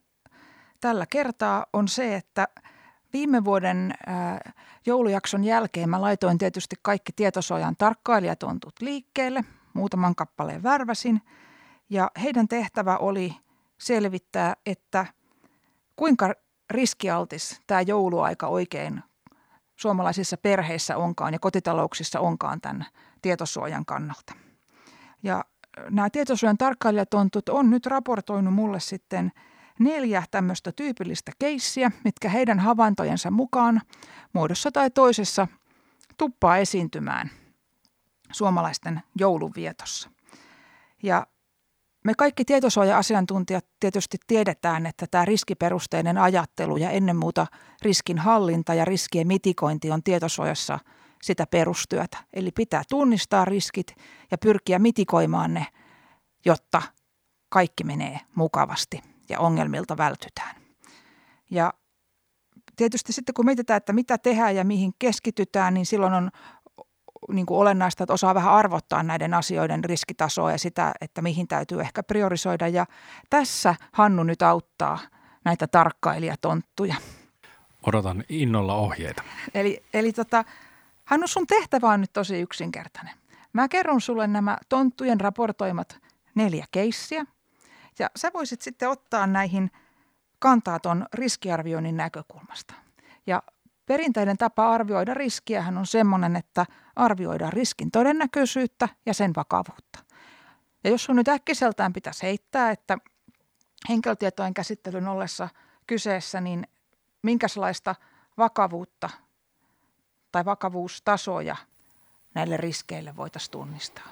tällä 0.82 1.06
kertaa, 1.10 1.66
on 1.74 1.88
se, 1.88 2.16
että 2.16 2.48
viime 3.14 3.44
vuoden 3.44 3.94
joulujakson 4.86 5.44
jälkeen 5.44 5.90
mä 5.90 6.02
laitoin 6.02 6.38
tietysti 6.38 6.76
kaikki 6.82 7.12
tietosuojan 7.16 7.76
tarkkailijatontut 7.78 8.74
liikkeelle. 8.82 9.44
Muutaman 9.74 10.16
kappaleen 10.16 10.64
värväsin. 10.64 11.22
Ja 11.90 12.12
heidän 12.24 12.48
tehtävä 12.48 12.98
oli 12.98 13.36
selvittää, 13.80 14.56
että 14.66 15.06
kuinka 15.96 16.34
riskialtis 16.70 17.62
tämä 17.68 17.82
jouluaika 17.82 18.48
oikein 18.48 19.04
suomalaisissa 19.76 20.38
perheissä 20.38 20.98
onkaan 20.98 21.34
ja 21.34 21.40
kotitalouksissa 21.40 22.20
onkaan 22.20 22.62
tämän 22.62 22.86
tietosuojan 23.24 23.86
kannalta. 23.86 24.34
Ja 25.24 25.46
nämä 25.90 26.10
tietosuojan 26.10 26.58
tarkkailijatontut 26.58 27.50
on 27.50 27.70
nyt 27.70 27.86
raportoinut 27.86 28.54
mulle 28.54 28.80
sitten 28.80 29.32
neljä 29.80 30.24
tämmöistä 30.32 30.72
tyypillistä 30.72 31.32
keissiä, 31.40 31.92
mitkä 32.04 32.30
heidän 32.30 32.60
havaintojensa 32.60 33.32
mukaan 33.32 33.82
muodossa 34.34 34.72
tai 34.72 34.90
toisessa 34.90 35.48
tuppaa 36.18 36.58
esiintymään 36.58 37.30
suomalaisten 38.32 39.02
jouluvietossa. 39.20 40.10
Ja 41.04 41.28
me 42.04 42.14
kaikki 42.18 42.46
tietosuoja-asiantuntijat 42.46 43.66
tietysti 43.80 44.18
tiedetään, 44.28 44.86
että 44.86 45.06
tämä 45.12 45.26
riskiperusteinen 45.26 46.18
ajattelu 46.18 46.78
ja 46.78 46.90
ennen 46.90 47.16
muuta 47.16 47.48
riskin 47.82 48.18
hallinta 48.18 48.74
ja 48.74 48.86
riskien 48.86 49.28
mitikointi 49.28 49.92
on 49.92 50.04
tietosuojassa– 50.04 50.80
sitä 51.24 51.48
perustyötä. 51.48 52.18
Eli 52.34 52.52
pitää 52.52 52.84
tunnistaa 52.90 53.46
riskit 53.46 53.96
ja 54.32 54.38
pyrkiä 54.38 54.80
mitikoimaan 54.80 55.54
ne, 55.54 55.68
jotta 56.46 56.82
kaikki 57.50 57.84
menee 57.84 58.20
mukavasti 58.36 59.02
ja 59.30 59.40
ongelmilta 59.40 59.98
vältytään. 59.98 60.56
Ja 61.52 61.74
tietysti 62.76 63.14
sitten 63.14 63.34
kun 63.34 63.46
mietitään, 63.46 63.78
että 63.78 63.94
mitä 63.94 64.18
tehdään 64.18 64.56
ja 64.56 64.64
mihin 64.64 64.94
keskitytään, 65.00 65.74
niin 65.74 65.86
silloin 65.86 66.14
on 66.14 66.32
niin 67.32 67.46
kuin 67.46 67.60
olennaista, 67.60 68.04
että 68.04 68.14
osaa 68.14 68.36
vähän 68.36 68.54
arvottaa 68.54 69.04
näiden 69.04 69.34
asioiden 69.34 69.84
riskitasoa 69.84 70.52
ja 70.52 70.58
sitä, 70.58 70.92
että 71.02 71.22
mihin 71.22 71.48
täytyy 71.48 71.82
ehkä 71.82 72.04
priorisoida. 72.04 72.68
Ja 72.68 72.86
tässä 73.30 73.76
Hannu 73.92 74.24
nyt 74.24 74.42
auttaa 74.42 75.00
näitä 75.46 75.68
tarkkailijatonttuja. 75.68 76.96
Odotan 77.88 78.24
innolla 78.30 78.76
ohjeita. 78.76 79.24
Eli, 79.54 79.84
eli 79.94 80.14
tota, 80.14 80.44
Hannu, 81.06 81.28
sun 81.28 81.48
tehtävä 81.48 81.90
on 81.90 82.02
nyt 82.02 82.14
tosi 82.14 82.42
yksinkertainen. 82.42 83.14
Mä 83.54 83.68
kerron 83.68 84.02
sulle 84.02 84.28
nämä 84.28 84.58
tonttujen 84.70 85.22
raportoimat 85.22 86.00
neljä 86.36 86.66
keissiä. 86.72 87.26
Ja 88.00 88.10
sä 88.16 88.32
voisit 88.34 88.62
sitten 88.62 88.90
ottaa 88.90 89.28
näihin 89.28 89.72
kantaa 90.40 90.80
ton 90.80 91.06
riskiarvioinnin 91.14 91.98
näkökulmasta. 91.98 92.74
Ja 93.28 93.44
perinteinen 93.86 94.38
tapa 94.38 94.74
arvioida 94.74 95.14
riskiähän 95.14 95.78
on 95.78 95.86
semmoinen, 95.86 96.36
että 96.36 96.66
arvioidaan 96.96 97.54
riskin 97.54 97.92
todennäköisyyttä 97.92 98.90
ja 99.06 99.14
sen 99.14 99.32
vakavuutta. 99.36 100.00
Ja 100.84 100.90
jos 100.90 101.04
sun 101.04 101.16
nyt 101.16 101.28
äkkiseltään 101.28 101.94
pitäisi 101.94 102.24
heittää, 102.24 102.72
että 102.72 102.98
henkilötietojen 103.90 104.54
käsittelyn 104.54 105.08
ollessa 105.08 105.50
kyseessä, 105.88 106.42
niin 106.42 106.68
minkälaista 107.22 107.96
vakavuutta 108.38 109.10
tai 110.34 110.46
vakavuustasoja 110.46 111.56
näille 112.34 112.58
riskeille 112.58 113.16
voitaisiin 113.16 113.52
tunnistaa? 113.52 114.08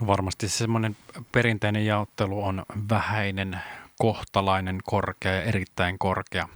No 0.00 0.06
varmasti 0.06 0.48
semmoinen 0.48 0.96
perinteinen 1.32 1.86
jaottelu 1.86 2.44
on 2.44 2.62
vähäinen, 2.90 3.60
kohtalainen, 3.98 4.78
korkea 4.84 5.32
ja 5.32 5.42
erittäin 5.42 5.98
korkea. 5.98 6.48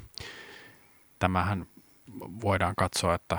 Tämähän 1.19 1.67
voidaan 2.21 2.75
katsoa, 2.77 3.15
että, 3.15 3.39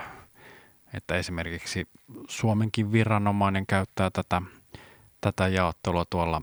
että 0.93 1.15
esimerkiksi 1.15 1.87
Suomenkin 2.27 2.91
viranomainen 2.91 3.65
käyttää 3.67 4.09
tätä, 4.09 4.41
tätä 5.21 5.47
jaottelua 5.47 6.05
tuolla 6.09 6.41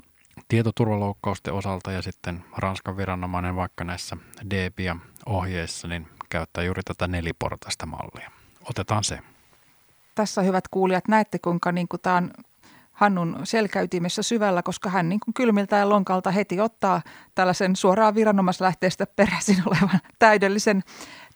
tietoturvaloukkausten 0.49 1.55
osalta 1.55 1.93
ja 1.93 2.03
sitten 2.03 2.45
Ranskan 2.57 2.97
viranomainen 2.97 3.57
vaikka 3.57 3.85
näissä 3.85 4.17
DBA-ohjeissa 4.51 5.89
niin 5.89 6.09
käyttää 6.29 6.65
juuri 6.65 6.83
tätä 6.83 7.09
neliportaista 7.09 7.87
mallia 7.87 8.42
otetaan 8.70 9.05
se. 9.05 9.18
Tässä 10.14 10.42
hyvät 10.42 10.68
kuulijat, 10.68 11.09
näette 11.09 11.38
kuinka 11.38 11.72
niin 11.72 11.88
kuin 11.88 12.01
tämä 12.01 12.16
on 12.16 12.31
Hannun 12.92 13.40
selkäytimessä 13.44 14.22
syvällä, 14.22 14.62
koska 14.62 14.90
hän 14.90 15.09
niin 15.09 15.20
kuin 15.20 15.35
kylmiltä 15.35 15.77
ja 15.77 15.88
lonkalta 15.88 16.31
heti 16.31 16.61
ottaa 16.61 17.03
tällaisen 17.35 17.77
suoraan 17.77 18.14
viranomaislähteestä 18.14 19.07
peräisin 19.07 19.62
olevan 19.66 20.01
täydellisen, 20.18 20.83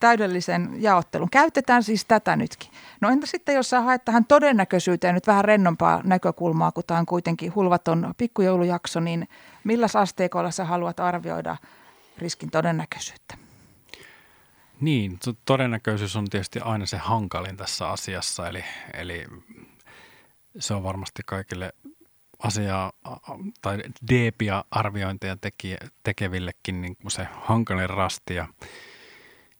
täydellisen 0.01 0.83
jaottelun. 0.83 1.31
Käytetään 1.31 1.83
siis 1.83 2.05
tätä 2.05 2.37
nytkin. 2.37 2.71
No 3.01 3.11
entä 3.11 3.27
sitten, 3.27 3.55
jos 3.55 3.71
sä 3.71 3.81
haet 3.81 4.05
tähän 4.05 4.25
todennäköisyyteen 4.25 5.15
nyt 5.15 5.27
vähän 5.27 5.45
rennompaa 5.45 6.01
näkökulmaa, 6.05 6.73
kun 6.73 6.85
tämä 6.87 7.01
on 7.01 7.07
kuitenkin 7.07 7.55
hulvaton 7.55 8.15
pikkujoulujakso, 8.19 9.01
niin 9.01 9.29
millä 9.65 9.87
asteikolla 9.95 10.51
sä 10.51 10.65
haluat 10.65 11.01
arvioida 11.01 11.57
riskin 12.19 12.51
todennäköisyyttä. 12.51 13.46
Niin, 14.81 15.19
todennäköisyys 15.45 16.17
on 16.17 16.31
tietysti 16.31 16.61
aina 16.61 16.87
se 16.87 16.97
hankalin 16.97 17.57
tässä 17.57 17.89
asiassa, 17.89 18.49
eli, 18.49 18.65
eli 18.95 19.27
se 20.59 20.75
on 20.75 20.83
varmasti 20.83 21.23
kaikille 21.27 21.73
asiaa 22.39 22.93
tai 23.63 23.79
deepia 24.11 24.65
arviointeja 24.71 25.37
teki, 25.37 25.77
tekevillekin 26.03 26.83
niin 26.83 26.97
kuin 26.97 27.11
se 27.11 27.27
hankalin 27.41 27.91
rasti. 27.91 28.35
Ja, 28.35 28.49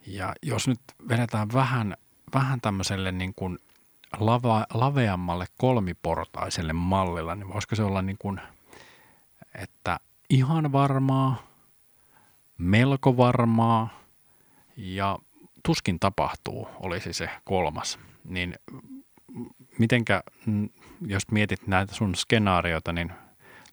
ja 0.07 0.33
jos 0.43 0.69
nyt 0.69 0.81
vedetään 1.09 1.49
vähän, 1.53 1.97
vähän 2.35 2.61
tämmöiselle 2.61 3.13
niin 3.13 3.35
kuin 3.35 3.59
lava, 4.21 4.67
laveammalle 4.75 5.47
kolmiportaiselle 5.57 6.73
mallilla, 6.73 7.35
niin 7.35 7.49
voisiko 7.53 7.77
se 7.77 7.83
olla 7.83 8.03
niin 8.03 8.19
kuin, 8.19 8.41
että 9.55 10.01
ihan 10.31 10.73
varmaa, 10.73 11.43
melko 12.59 13.17
varmaa 13.17 14.06
ja 14.77 15.19
tuskin 15.65 16.01
tapahtuu 16.01 16.69
olisi 16.81 17.13
se 17.13 17.31
kolmas. 17.45 17.99
Niin 18.25 18.55
mitenkä, 19.79 20.23
jos 21.07 21.31
mietit 21.31 21.67
näitä 21.67 21.95
sun 21.95 22.15
skenaarioita, 22.15 22.93
niin 22.93 23.13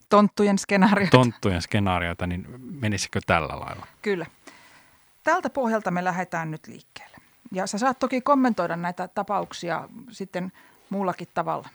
Tonttujen 0.10 0.58
skenaarioita. 0.58 1.18
Tonttujen 1.18 1.62
skenaarioita, 1.62 2.28
niin 2.28 2.46
menisikö 2.60 3.20
tällä 3.26 3.60
lailla? 3.60 3.88
Kyllä. 4.02 4.26
Tältä 5.24 5.50
pohjalta 5.50 5.92
me 5.92 6.04
lähdetään 6.04 6.52
nyt 6.52 6.68
liikkeelle. 6.68 7.18
Ja 7.52 7.68
sä 7.68 7.78
saat 7.78 8.00
toki 8.00 8.22
kommentoida 8.22 8.76
näitä 8.76 9.08
tapauksia 9.08 9.90
sitten 10.10 10.52
muullakin 10.90 11.28
tavalla. 11.34 11.70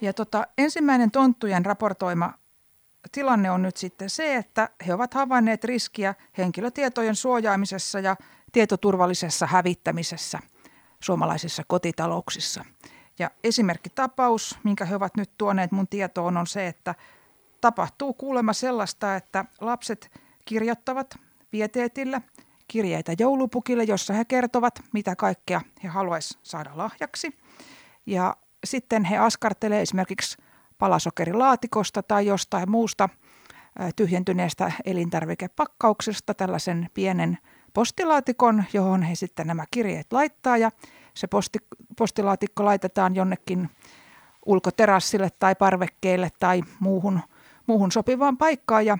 Ja 0.00 0.12
tota, 0.12 0.46
ensimmäinen 0.58 1.10
tonttujen 1.10 1.66
raportoima 1.66 2.34
tilanne 3.12 3.50
on 3.50 3.62
nyt 3.62 3.76
sitten 3.76 4.10
se, 4.10 4.36
että 4.36 4.68
he 4.86 4.94
ovat 4.94 5.14
havainneet 5.14 5.64
riskiä 5.64 6.14
henkilötietojen 6.38 7.16
suojaamisessa 7.16 8.00
ja 8.00 8.16
tietoturvallisessa 8.52 9.46
hävittämisessä 9.46 10.38
suomalaisissa 11.00 11.62
kotitalouksissa. 11.66 12.64
Ja 13.18 13.30
esimerkkitapaus, 13.44 14.58
minkä 14.64 14.84
he 14.84 14.94
ovat 14.94 15.16
nyt 15.16 15.30
tuoneet 15.38 15.72
mun 15.72 15.88
tietoon, 15.88 16.36
on 16.36 16.46
se, 16.46 16.66
että 16.66 16.94
tapahtuu 17.60 18.14
kuulemma 18.14 18.52
sellaista, 18.52 19.16
että 19.16 19.44
lapset 19.60 20.10
kirjoittavat 20.44 21.18
vieteetillä 21.52 22.20
kirjeitä 22.68 23.12
joulupukille, 23.18 23.84
jossa 23.84 24.14
he 24.14 24.24
kertovat, 24.24 24.80
mitä 24.92 25.16
kaikkea 25.16 25.60
he 25.82 25.88
haluaisivat 25.88 26.44
saada 26.44 26.70
lahjaksi. 26.74 27.38
Ja 28.06 28.36
sitten 28.64 29.04
he 29.04 29.18
askartelee 29.18 29.80
esimerkiksi 29.80 30.38
palasokerilaatikosta 30.78 32.02
tai 32.02 32.26
jostain 32.26 32.70
muusta 32.70 33.08
tyhjentyneestä 33.96 34.72
elintarvikepakkauksesta 34.84 36.34
tällaisen 36.34 36.90
pienen 36.94 37.38
postilaatikon, 37.74 38.64
johon 38.72 39.02
he 39.02 39.14
sitten 39.14 39.46
nämä 39.46 39.64
kirjeet 39.70 40.12
laittaa 40.12 40.56
ja 40.56 40.70
se 41.14 41.26
posti, 41.26 41.58
postilaatikko 41.98 42.64
laitetaan 42.64 43.14
jonnekin 43.14 43.70
ulkoterassille 44.46 45.28
tai 45.38 45.54
parvekkeelle 45.54 46.28
tai 46.40 46.62
muuhun, 46.80 47.20
muuhun 47.66 47.92
sopivaan 47.92 48.36
paikkaan 48.36 48.86
ja 48.86 48.98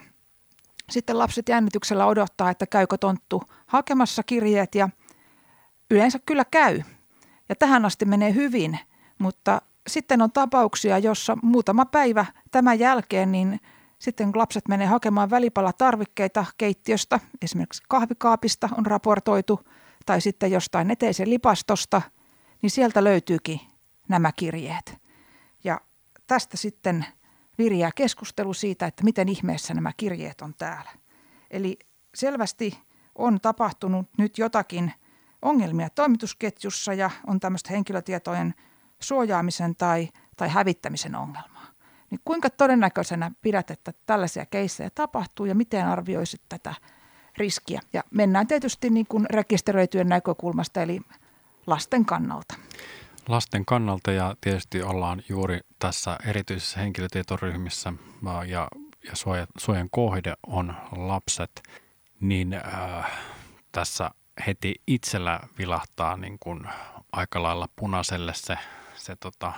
sitten 0.89 1.19
lapset 1.19 1.49
jännityksellä 1.49 2.05
odottaa, 2.05 2.49
että 2.49 2.67
käykö 2.67 2.97
tonttu 2.97 3.43
hakemassa 3.67 4.23
kirjeet 4.23 4.75
ja 4.75 4.89
yleensä 5.91 6.19
kyllä 6.25 6.45
käy. 6.51 6.81
Ja 7.49 7.55
tähän 7.55 7.85
asti 7.85 8.05
menee 8.05 8.33
hyvin, 8.33 8.79
mutta 9.17 9.61
sitten 9.87 10.21
on 10.21 10.31
tapauksia, 10.31 10.97
jossa 10.97 11.37
muutama 11.43 11.85
päivä 11.85 12.25
tämän 12.51 12.79
jälkeen 12.79 13.31
niin 13.31 13.59
sitten 14.01 14.31
kun 14.31 14.39
lapset 14.39 14.67
menee 14.67 14.87
hakemaan 14.87 15.29
välipalatarvikkeita 15.29 16.45
keittiöstä, 16.57 17.19
esimerkiksi 17.41 17.83
kahvikaapista 17.89 18.69
on 18.77 18.85
raportoitu, 18.85 19.59
tai 20.05 20.21
sitten 20.21 20.51
jostain 20.51 20.91
eteisen 20.91 21.29
lipastosta, 21.29 22.01
niin 22.61 22.69
sieltä 22.71 23.03
löytyykin 23.03 23.59
nämä 24.09 24.31
kirjeet. 24.31 24.97
Ja 25.63 25.81
tästä 26.27 26.57
sitten 26.57 27.05
viriää 27.57 27.91
keskustelu 27.95 28.53
siitä, 28.53 28.85
että 28.85 29.03
miten 29.03 29.29
ihmeessä 29.29 29.73
nämä 29.73 29.91
kirjeet 29.97 30.41
on 30.41 30.53
täällä. 30.57 30.91
Eli 31.51 31.79
selvästi 32.15 32.79
on 33.15 33.41
tapahtunut 33.41 34.09
nyt 34.17 34.37
jotakin 34.37 34.93
ongelmia 35.41 35.89
toimitusketjussa 35.89 36.93
ja 36.93 37.09
on 37.27 37.39
tämmöistä 37.39 37.73
henkilötietojen 37.73 38.53
suojaamisen 38.99 39.75
tai, 39.75 40.09
tai 40.37 40.49
hävittämisen 40.49 41.15
ongelmaa. 41.15 41.50
Niin 42.11 42.21
kuinka 42.25 42.49
todennäköisenä 42.49 43.31
pidät, 43.41 43.71
että 43.71 43.93
tällaisia 44.05 44.45
keissejä 44.45 44.89
tapahtuu 44.95 45.45
ja 45.45 45.55
miten 45.55 45.87
arvioisit 45.87 46.41
tätä 46.49 46.73
riskiä? 47.37 47.81
Ja 47.93 48.03
mennään 48.11 48.47
tietysti 48.47 48.89
niin 48.89 49.05
kuin 49.09 49.25
rekisteröityjen 49.29 50.09
näkökulmasta 50.09 50.81
eli 50.81 51.01
lasten 51.67 52.05
kannalta. 52.05 52.55
Lasten 53.27 53.65
kannalta 53.65 54.11
ja 54.11 54.35
tietysti 54.41 54.83
ollaan 54.83 55.23
juuri 55.29 55.59
tässä 55.79 56.17
erityisessä 56.25 56.79
henkilötietoryhmissä 56.79 57.93
ja, 58.47 58.67
ja 59.03 59.15
suoja, 59.15 59.47
suojan 59.57 59.89
kohde 59.91 60.33
on 60.47 60.73
lapset, 60.97 61.63
niin 62.19 62.53
äh, 62.53 63.11
tässä 63.71 64.11
heti 64.47 64.75
itsellä 64.87 65.39
vilahtaa 65.57 66.17
niin 66.17 66.37
kuin 66.39 66.67
aika 67.11 67.43
lailla 67.43 67.67
punaiselle 67.75 68.33
se, 68.33 68.57
se 68.95 69.15
tota, 69.15 69.53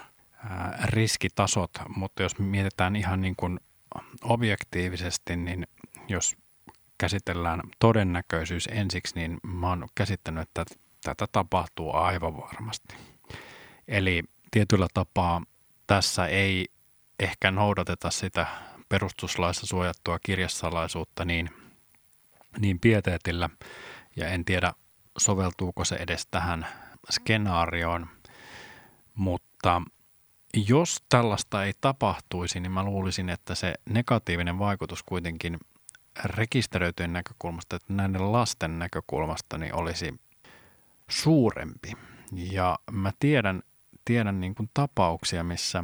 riskitasot, 0.84 1.72
mutta 1.96 2.24
jos 2.24 2.40
mietitään 2.40 2.96
ihan 2.96 3.22
niin 3.22 3.36
kuin 3.36 3.60
objektiivisesti, 4.24 5.36
niin 5.36 5.68
jos 6.08 6.38
käsitellään 6.98 7.62
todennäköisyys 7.80 8.70
ensiksi, 8.72 9.16
niin 9.16 9.40
mä 9.44 9.70
oon 9.70 9.88
käsittänyt, 9.96 10.42
että 10.42 10.66
tätä 11.04 11.28
tapahtuu 11.32 11.96
aivan 11.96 12.38
varmasti. 12.38 12.96
Eli 13.88 14.24
tietyllä 14.52 14.88
tapaa 14.94 15.42
tässä 15.88 16.28
ei 16.28 16.68
ehkä 17.20 17.52
noudateta 17.52 18.12
sitä 18.12 18.46
perustuslaissa 18.90 19.66
suojattua 19.66 20.20
kirjasalaisuutta 20.20 21.26
niin, 21.26 21.50
niin 22.60 22.80
pieteetillä, 22.80 23.50
ja 24.16 24.28
en 24.28 24.46
tiedä 24.46 24.74
soveltuuko 25.18 25.86
se 25.86 25.96
edes 25.96 26.28
tähän 26.32 26.68
skenaarioon, 27.12 28.08
mutta 29.14 29.82
jos 30.54 31.04
tällaista 31.10 31.64
ei 31.64 31.74
tapahtuisi, 31.82 32.60
niin 32.60 32.72
mä 32.72 32.84
luulisin, 32.84 33.30
että 33.30 33.56
se 33.56 33.74
negatiivinen 33.90 34.60
vaikutus 34.60 35.04
kuitenkin 35.04 35.60
rekisteröityjen 36.26 37.14
näkökulmasta, 37.14 37.76
että 37.76 37.94
näiden 37.94 38.32
lasten 38.32 38.80
näkökulmasta 38.80 39.58
niin 39.58 39.76
olisi 39.76 40.20
suurempi. 41.08 41.92
Ja 42.32 42.80
mä 42.92 43.12
tiedän, 43.20 43.64
tiedän 44.06 44.40
niin 44.40 44.56
kuin 44.56 44.70
tapauksia, 44.74 45.44
missä 45.44 45.84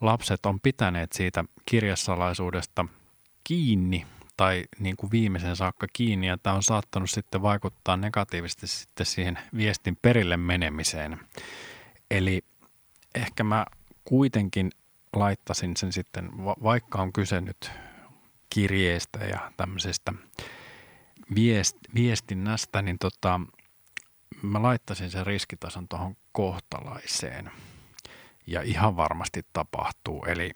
lapset 0.00 0.46
on 0.46 0.60
pitäneet 0.60 1.12
siitä 1.12 1.44
kirjasalaisuudesta 1.66 2.84
kiinni 3.44 4.06
tai 4.36 4.64
niin 4.78 4.96
kuin 4.96 5.10
viimeisen 5.10 5.56
saakka 5.56 5.86
kiinni, 5.92 6.26
ja 6.26 6.38
tämä 6.38 6.56
on 6.56 6.62
saattanut 6.62 7.10
sitten 7.10 7.42
vaikuttaa 7.42 7.96
negatiivisesti 7.96 8.66
sitten 8.66 9.06
siihen 9.06 9.38
viestin 9.56 9.98
perille 10.02 10.36
menemiseen. 10.36 11.20
Eli 12.10 12.44
ehkä 13.14 13.44
mä 13.44 13.66
kuitenkin 14.04 14.70
laittasin 15.12 15.76
sen 15.76 15.92
sitten, 15.92 16.30
vaikka 16.62 17.02
on 17.02 17.12
kyse 17.12 17.40
nyt 17.40 17.70
kirjeestä 18.50 19.18
ja 19.18 19.52
tämmöisestä 19.56 20.12
viest, 21.34 21.76
viestinnästä, 21.94 22.82
niin 22.82 22.98
tota, 22.98 23.40
mä 24.42 24.62
laittasin 24.62 25.10
sen 25.10 25.26
riskitason 25.26 25.88
tuohon 25.88 26.16
kohtalaiseen. 26.32 27.50
Ja 28.46 28.62
ihan 28.62 28.96
varmasti 28.96 29.46
tapahtuu, 29.52 30.24
eli, 30.24 30.52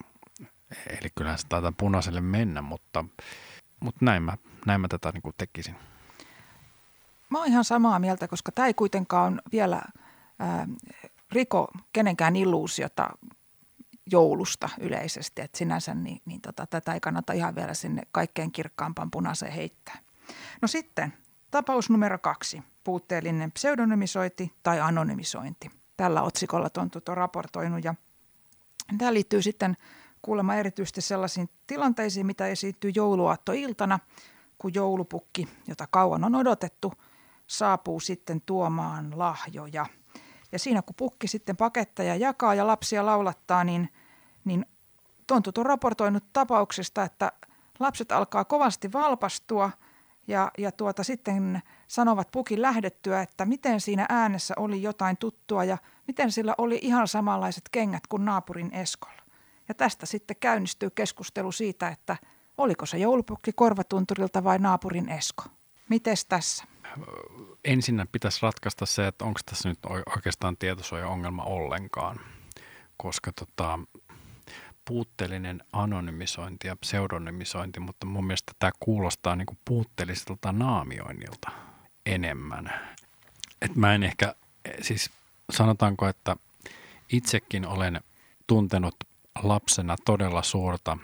eli 0.86 1.08
kyllähän 1.14 1.38
se 1.38 1.46
taitaa 1.48 1.72
punaiselle 1.72 2.20
mennä, 2.20 2.62
mutta, 2.62 3.04
mutta 3.80 4.04
näin, 4.04 4.22
mä, 4.22 4.36
näin 4.66 4.80
mä 4.80 4.88
tätä 4.88 5.12
niin 5.12 5.34
tekisin. 5.38 5.76
Mä 7.30 7.38
oon 7.38 7.48
ihan 7.48 7.64
samaa 7.64 7.98
mieltä, 7.98 8.28
koska 8.28 8.52
tämä 8.52 8.66
ei 8.66 8.74
kuitenkaan 8.74 9.42
vielä 9.52 9.82
ää, 10.38 10.68
riko 11.32 11.68
kenenkään 11.92 12.36
illuusiota 12.36 13.10
joulusta 14.12 14.68
yleisesti, 14.80 15.42
että 15.42 15.58
sinänsä 15.58 15.94
niin, 15.94 16.22
niin 16.24 16.40
tota, 16.40 16.66
tätä 16.66 16.94
ei 16.94 17.00
kannata 17.00 17.32
ihan 17.32 17.54
vielä 17.54 17.74
sinne 17.74 18.02
kaikkein 18.12 18.52
kirkkaampaan 18.52 19.10
punaiseen 19.10 19.52
heittää. 19.52 19.98
No 20.62 20.68
sitten 20.68 21.12
tapaus 21.50 21.90
numero 21.90 22.18
kaksi, 22.18 22.62
puutteellinen 22.84 23.52
pseudonymisointi 23.52 24.52
tai 24.62 24.80
anonymisointi. 24.80 25.70
Tällä 25.96 26.22
otsikolla 26.22 26.70
Tontut 26.70 27.08
on 27.08 27.16
raportoinut 27.16 27.84
ja 27.84 27.94
tämä 28.98 29.14
liittyy 29.14 29.42
sitten 29.42 29.76
kuulemma 30.22 30.54
erityisesti 30.54 31.00
sellaisiin 31.00 31.48
tilanteisiin, 31.66 32.26
mitä 32.26 32.46
esiintyy 32.46 32.92
jouluaattoiltana, 32.94 33.98
kun 34.58 34.74
joulupukki, 34.74 35.48
jota 35.66 35.86
kauan 35.90 36.24
on 36.24 36.34
odotettu, 36.34 36.92
saapuu 37.46 38.00
sitten 38.00 38.40
tuomaan 38.40 39.18
lahjoja– 39.18 39.86
ja 40.52 40.58
siinä 40.58 40.82
kun 40.82 40.94
pukki 40.94 41.28
sitten 41.28 41.56
paketteja 41.56 42.16
jakaa 42.16 42.54
ja 42.54 42.66
lapsia 42.66 43.06
laulattaa, 43.06 43.64
niin, 43.64 43.88
niin 44.44 44.66
Tontut 45.28 45.58
on 45.58 45.66
raportoinut 45.66 46.24
tapauksesta, 46.32 47.02
että 47.02 47.32
lapset 47.78 48.12
alkaa 48.12 48.44
kovasti 48.44 48.92
valpastua 48.92 49.70
Ja, 50.26 50.50
ja 50.58 50.72
tuota, 50.72 51.04
sitten 51.04 51.62
sanovat 51.88 52.28
pukin 52.32 52.62
lähdettyä, 52.62 53.22
että 53.22 53.44
miten 53.44 53.80
siinä 53.80 54.06
äänessä 54.08 54.54
oli 54.56 54.82
jotain 54.82 55.16
tuttua 55.16 55.64
ja 55.64 55.78
miten 56.06 56.32
sillä 56.32 56.54
oli 56.58 56.78
ihan 56.82 57.08
samanlaiset 57.08 57.68
kengät 57.70 58.06
kuin 58.06 58.24
naapurin 58.24 58.74
Eskolla. 58.74 59.22
Ja 59.68 59.74
tästä 59.74 60.06
sitten 60.06 60.36
käynnistyy 60.40 60.90
keskustelu 60.90 61.52
siitä, 61.52 61.88
että 61.88 62.16
oliko 62.58 62.86
se 62.86 62.98
joulupukki 62.98 63.52
korvatunturilta 63.52 64.44
vai 64.44 64.58
naapurin 64.58 65.08
Esko. 65.08 65.44
Mites 65.88 66.24
tässä? 66.24 66.64
Ensinnä 67.64 68.06
pitäisi 68.12 68.38
ratkaista 68.42 68.86
se, 68.86 69.06
että 69.06 69.24
onko 69.24 69.40
tässä 69.46 69.68
nyt 69.68 69.78
oikeastaan 70.16 70.56
tietosuoja-ongelma 70.56 71.42
ollenkaan, 71.42 72.20
koska 72.96 73.32
tota, 73.32 73.78
puutteellinen 74.84 75.62
anonymisointi 75.72 76.66
ja 76.66 76.76
pseudonymisointi, 76.76 77.80
mutta 77.80 78.06
mun 78.06 78.26
mielestä 78.26 78.52
tämä 78.58 78.72
kuulostaa 78.80 79.36
niin 79.36 79.46
kuin 79.46 79.58
puutteelliselta 79.64 80.52
naamioinnilta 80.52 81.50
enemmän. 82.06 82.72
Et 83.62 83.76
mä 83.76 83.94
en 83.94 84.02
ehkä, 84.02 84.34
siis 84.82 85.10
sanotaanko, 85.50 86.08
että 86.08 86.36
itsekin 87.12 87.66
olen 87.66 88.00
tuntenut 88.46 88.96
lapsena 89.42 89.96
todella 90.04 90.42
suurta 90.42 90.98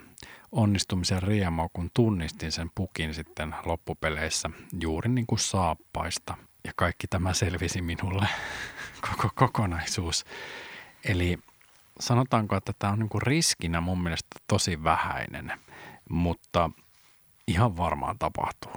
onnistumisen 0.55 1.23
riemua, 1.23 1.69
kun 1.73 1.91
tunnistin 1.95 2.53
sen 2.53 2.71
pukin 2.75 3.15
sitten 3.15 3.55
loppupeleissä 3.65 4.51
juuri 4.81 5.09
niin 5.09 5.27
kuin 5.27 5.39
saappaista. 5.39 6.37
Ja 6.65 6.73
kaikki 6.77 7.07
tämä 7.07 7.33
selvisi 7.33 7.83
minulle, 7.83 8.29
koko 9.11 9.31
kokonaisuus. 9.35 10.25
Eli 11.05 11.39
sanotaanko, 12.01 12.57
että 12.57 12.73
tämä 12.79 12.93
on 12.93 12.99
niin 12.99 13.09
kuin 13.09 13.23
riskinä 13.23 13.81
mun 13.81 14.03
mielestä 14.03 14.37
tosi 14.49 14.85
vähäinen, 14.85 15.53
mutta 16.11 16.71
ihan 17.49 17.77
varmaan 17.77 18.19
tapahtuu. 18.19 18.73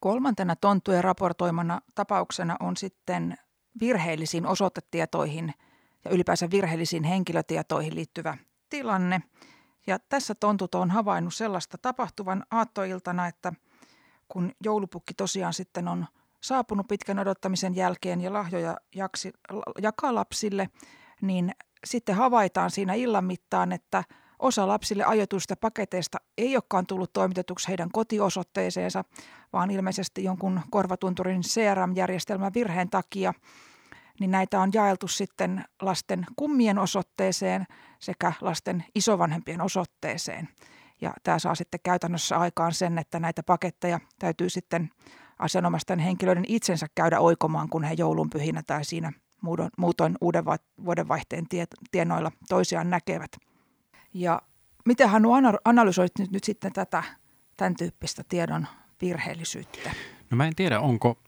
Kolmantena 0.00 0.56
tonttujen 0.56 1.04
raportoimana 1.04 1.80
tapauksena 1.94 2.56
on 2.60 2.76
sitten 2.76 3.36
virheellisiin 3.80 4.46
osoitetietoihin 4.46 5.54
ja 6.04 6.10
ylipäänsä 6.10 6.50
virheellisiin 6.50 7.04
henkilötietoihin 7.04 7.94
liittyvä 7.94 8.36
tilanne. 8.70 9.22
Ja 9.86 9.98
tässä 10.08 10.34
tontut 10.34 10.74
on 10.74 10.90
havainnut 10.90 11.34
sellaista 11.34 11.78
tapahtuvan 11.78 12.44
aattoiltana, 12.50 13.26
että 13.26 13.52
kun 14.28 14.52
joulupukki 14.64 15.14
tosiaan 15.14 15.54
sitten 15.54 15.88
on 15.88 16.06
saapunut 16.40 16.88
pitkän 16.88 17.18
odottamisen 17.18 17.76
jälkeen 17.76 18.20
ja 18.20 18.32
lahjoja 18.32 18.76
jaksi, 18.94 19.32
jakaa 19.82 20.14
lapsille, 20.14 20.68
niin 21.22 21.54
sitten 21.84 22.14
havaitaan 22.14 22.70
siinä 22.70 22.94
illan 22.94 23.24
mittaan, 23.24 23.72
että 23.72 24.04
osa 24.38 24.68
lapsille 24.68 25.04
ajoituista 25.04 25.56
paketeista 25.56 26.18
ei 26.38 26.56
olekaan 26.56 26.86
tullut 26.86 27.12
toimitetuksi 27.12 27.68
heidän 27.68 27.90
kotiosoitteeseensa, 27.92 29.04
vaan 29.52 29.70
ilmeisesti 29.70 30.24
jonkun 30.24 30.60
korvatunturin 30.70 31.40
CRM-järjestelmän 31.42 32.54
virheen 32.54 32.90
takia– 32.90 33.34
niin 34.20 34.30
näitä 34.30 34.60
on 34.60 34.70
jaeltu 34.74 35.08
sitten 35.08 35.64
lasten 35.82 36.26
kummien 36.36 36.78
osoitteeseen 36.78 37.66
sekä 37.98 38.32
lasten 38.40 38.84
isovanhempien 38.94 39.60
osoitteeseen. 39.60 40.48
Ja 41.00 41.12
tämä 41.22 41.38
saa 41.38 41.54
sitten 41.54 41.80
käytännössä 41.82 42.38
aikaan 42.38 42.74
sen, 42.74 42.98
että 42.98 43.20
näitä 43.20 43.42
paketteja 43.42 44.00
täytyy 44.18 44.50
sitten 44.50 44.90
asianomaisten 45.38 45.98
henkilöiden 45.98 46.44
itsensä 46.48 46.86
käydä 46.94 47.20
oikomaan, 47.20 47.68
kun 47.68 47.84
he 47.84 47.94
joulunpyhinä 47.98 48.62
tai 48.66 48.84
siinä 48.84 49.12
muutoin 49.78 50.16
uuden 50.20 50.44
vuodenvaihteen 50.84 51.46
tienoilla 51.90 52.32
toisiaan 52.48 52.90
näkevät. 52.90 53.30
Ja 54.14 54.42
miten 54.84 55.08
hän 55.08 55.22
analysoit 55.64 56.12
nyt, 56.18 56.30
nyt 56.30 56.44
sitten 56.44 56.72
tätä 56.72 57.02
tämän 57.56 57.76
tyyppistä 57.76 58.24
tiedon 58.28 58.66
virheellisyyttä? 59.00 59.90
No 60.30 60.36
mä 60.36 60.46
en 60.46 60.54
tiedä, 60.54 60.80
onko 60.80 61.18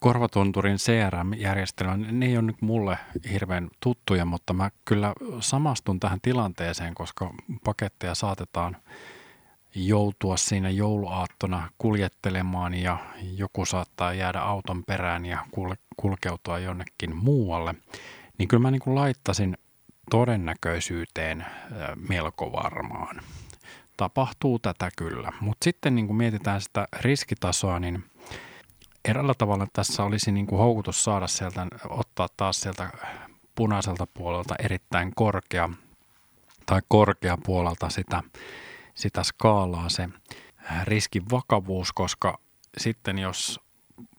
korvatunturin 0.00 0.76
CRM-järjestelmä, 0.76 1.96
ne 1.96 2.26
ei 2.26 2.36
ole 2.36 2.46
nyt 2.46 2.62
mulle 2.62 2.98
hirveän 3.32 3.70
tuttuja, 3.80 4.24
mutta 4.24 4.52
mä 4.52 4.70
kyllä 4.84 5.12
samastun 5.40 6.00
tähän 6.00 6.18
tilanteeseen, 6.22 6.94
koska 6.94 7.34
paketteja 7.64 8.14
saatetaan 8.14 8.76
joutua 9.74 10.36
siinä 10.36 10.70
jouluaattona 10.70 11.70
kuljettelemaan 11.78 12.74
ja 12.74 12.98
joku 13.36 13.64
saattaa 13.64 14.14
jäädä 14.14 14.40
auton 14.40 14.84
perään 14.84 15.26
ja 15.26 15.46
kulkeutua 15.96 16.58
jonnekin 16.58 17.16
muualle, 17.16 17.74
niin 18.38 18.48
kyllä 18.48 18.62
mä 18.62 18.70
niin 18.70 18.80
kuin 18.80 18.94
laittasin 18.94 19.58
todennäköisyyteen 20.10 21.46
melko 22.08 22.52
varmaan. 22.52 23.20
Tapahtuu 23.96 24.58
tätä 24.58 24.90
kyllä, 24.96 25.32
mutta 25.40 25.64
sitten 25.64 25.94
niin 25.94 26.06
kuin 26.06 26.16
mietitään 26.16 26.60
sitä 26.60 26.88
riskitasoa, 27.00 27.80
niin– 27.80 28.04
eräällä 29.04 29.34
tavalla 29.38 29.66
tässä 29.72 30.02
olisi 30.04 30.32
niin 30.32 30.46
kuin 30.46 30.58
houkutus 30.58 31.04
saada 31.04 31.26
sieltä, 31.26 31.66
ottaa 31.88 32.28
taas 32.36 32.60
sieltä 32.60 32.90
punaiselta 33.54 34.06
puolelta 34.14 34.54
erittäin 34.58 35.12
korkea 35.14 35.68
tai 36.66 36.80
korkea 36.88 37.38
puolelta 37.44 37.88
sitä, 37.88 38.22
sitä 38.94 39.22
skaalaa 39.22 39.88
se 39.88 40.08
riskin 40.84 41.22
vakavuus, 41.30 41.92
koska 41.92 42.38
sitten 42.78 43.18
jos 43.18 43.60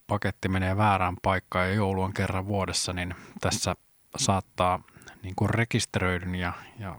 paketti 0.07 0.47
menee 0.49 0.77
väärään 0.77 1.15
paikkaan 1.21 1.67
ja 1.67 1.73
joulu 1.73 2.01
on 2.01 2.13
kerran 2.13 2.47
vuodessa, 2.47 2.93
niin 2.93 3.15
tässä 3.41 3.75
saattaa 4.17 4.79
niin 5.23 5.35
kuin 5.35 5.49
rekisteröidyn 5.49 6.35
ja, 6.35 6.53
ja 6.79 6.95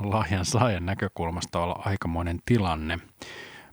lahjan 0.00 0.44
saajan 0.44 0.86
näkökulmasta 0.86 1.60
olla 1.60 1.82
aikamoinen 1.84 2.38
tilanne. 2.44 2.98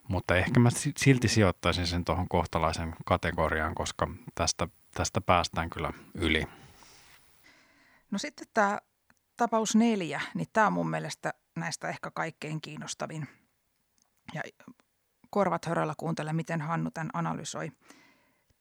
Mutta 0.07 0.35
ehkä 0.35 0.59
mä 0.59 0.69
silti 0.97 1.27
sijoittaisin 1.27 1.87
sen 1.87 2.05
tuohon 2.05 2.27
kohtalaisen 2.29 2.95
kategoriaan, 3.05 3.75
koska 3.75 4.07
tästä, 4.35 4.67
tästä 4.93 5.21
päästään 5.21 5.69
kyllä 5.69 5.93
yli. 6.13 6.47
No 8.11 8.17
sitten 8.17 8.47
tämä 8.53 8.79
tapaus 9.37 9.75
neljä, 9.75 10.21
niin 10.33 10.47
tämä 10.53 10.67
on 10.67 10.73
mun 10.73 10.89
mielestä 10.89 11.33
näistä 11.55 11.89
ehkä 11.89 12.11
kaikkein 12.11 12.61
kiinnostavin. 12.61 13.27
Ja 14.33 14.41
korvat 15.29 15.65
höröllä 15.65 15.93
kuuntele, 15.97 16.33
miten 16.33 16.61
Hannu 16.61 16.91
tämän 16.91 17.09
analysoi. 17.13 17.71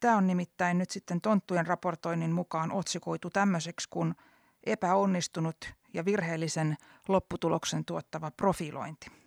Tämä 0.00 0.16
on 0.16 0.26
nimittäin 0.26 0.78
nyt 0.78 0.90
sitten 0.90 1.20
tonttujen 1.20 1.66
raportoinnin 1.66 2.33
mukaan 2.33 2.72
otsikoitu 2.72 3.31
tämmöiseksi 3.31 3.88
kuin 3.90 4.14
epäonnistunut 4.64 5.72
ja 5.94 6.05
virheellisen 6.05 6.76
lopputuloksen 7.09 7.85
tuottava 7.85 8.31
profilointi– 8.31 9.07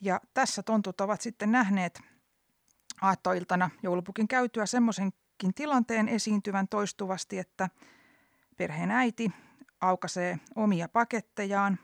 ja 0.00 0.20
tässä 0.34 0.62
tontut 0.62 1.00
ovat 1.00 1.20
sitten 1.20 1.52
nähneet 1.52 2.00
aattoiltana 3.02 3.70
joulupukin 3.82 4.28
käytyä 4.28 4.66
semmoisenkin 4.66 5.54
tilanteen 5.54 6.08
esiintyvän 6.08 6.68
toistuvasti, 6.68 7.38
että 7.38 7.68
perheen 8.56 8.90
äiti 8.90 9.32
aukaisee 9.80 10.38
omia 10.56 10.88
pakettejaan 10.88 11.78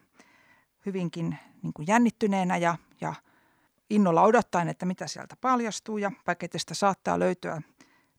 hyvinkin 0.87 1.39
niin 1.63 1.73
kuin 1.73 1.87
jännittyneenä 1.87 2.57
ja, 2.57 2.77
ja 3.01 3.15
innolla 3.91 4.23
odottaen, 4.23 4.69
että 4.69 4.87
mitä 4.87 5.07
sieltä 5.07 5.37
paljastuu. 5.41 5.99
Ja 5.99 6.13
paketista 6.25 6.75
saattaa 6.75 7.19
löytyä 7.19 7.63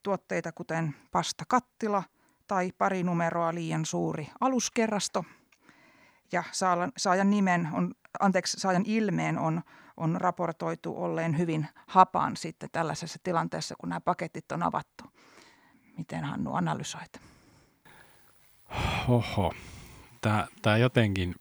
tuotteita 0.03 0.51
kuten 0.51 0.95
pastakattila 1.11 2.03
tai 2.47 2.71
pari 2.77 3.03
numeroa 3.03 3.53
liian 3.53 3.85
suuri 3.85 4.29
aluskerrasto. 4.39 5.25
Ja 6.31 6.43
saajan 6.97 7.29
nimen 7.29 7.69
on, 7.73 7.93
anteeksi, 8.19 8.59
saajan 8.59 8.83
ilmeen 8.85 9.37
on 9.39 9.61
on 9.97 10.21
raportoitu 10.21 11.03
olleen 11.03 11.37
hyvin 11.37 11.67
hapan 11.87 12.37
sitten 12.37 12.69
tällaisessa 12.71 13.19
tilanteessa, 13.23 13.75
kun 13.77 13.89
nämä 13.89 14.01
paketit 14.01 14.51
on 14.51 14.63
avattu. 14.63 15.03
Miten 15.97 16.23
Hannu 16.23 16.55
analysoit? 16.55 17.21
Oho, 19.07 19.53
tämä, 20.61 20.77
jotenkin 20.77 21.35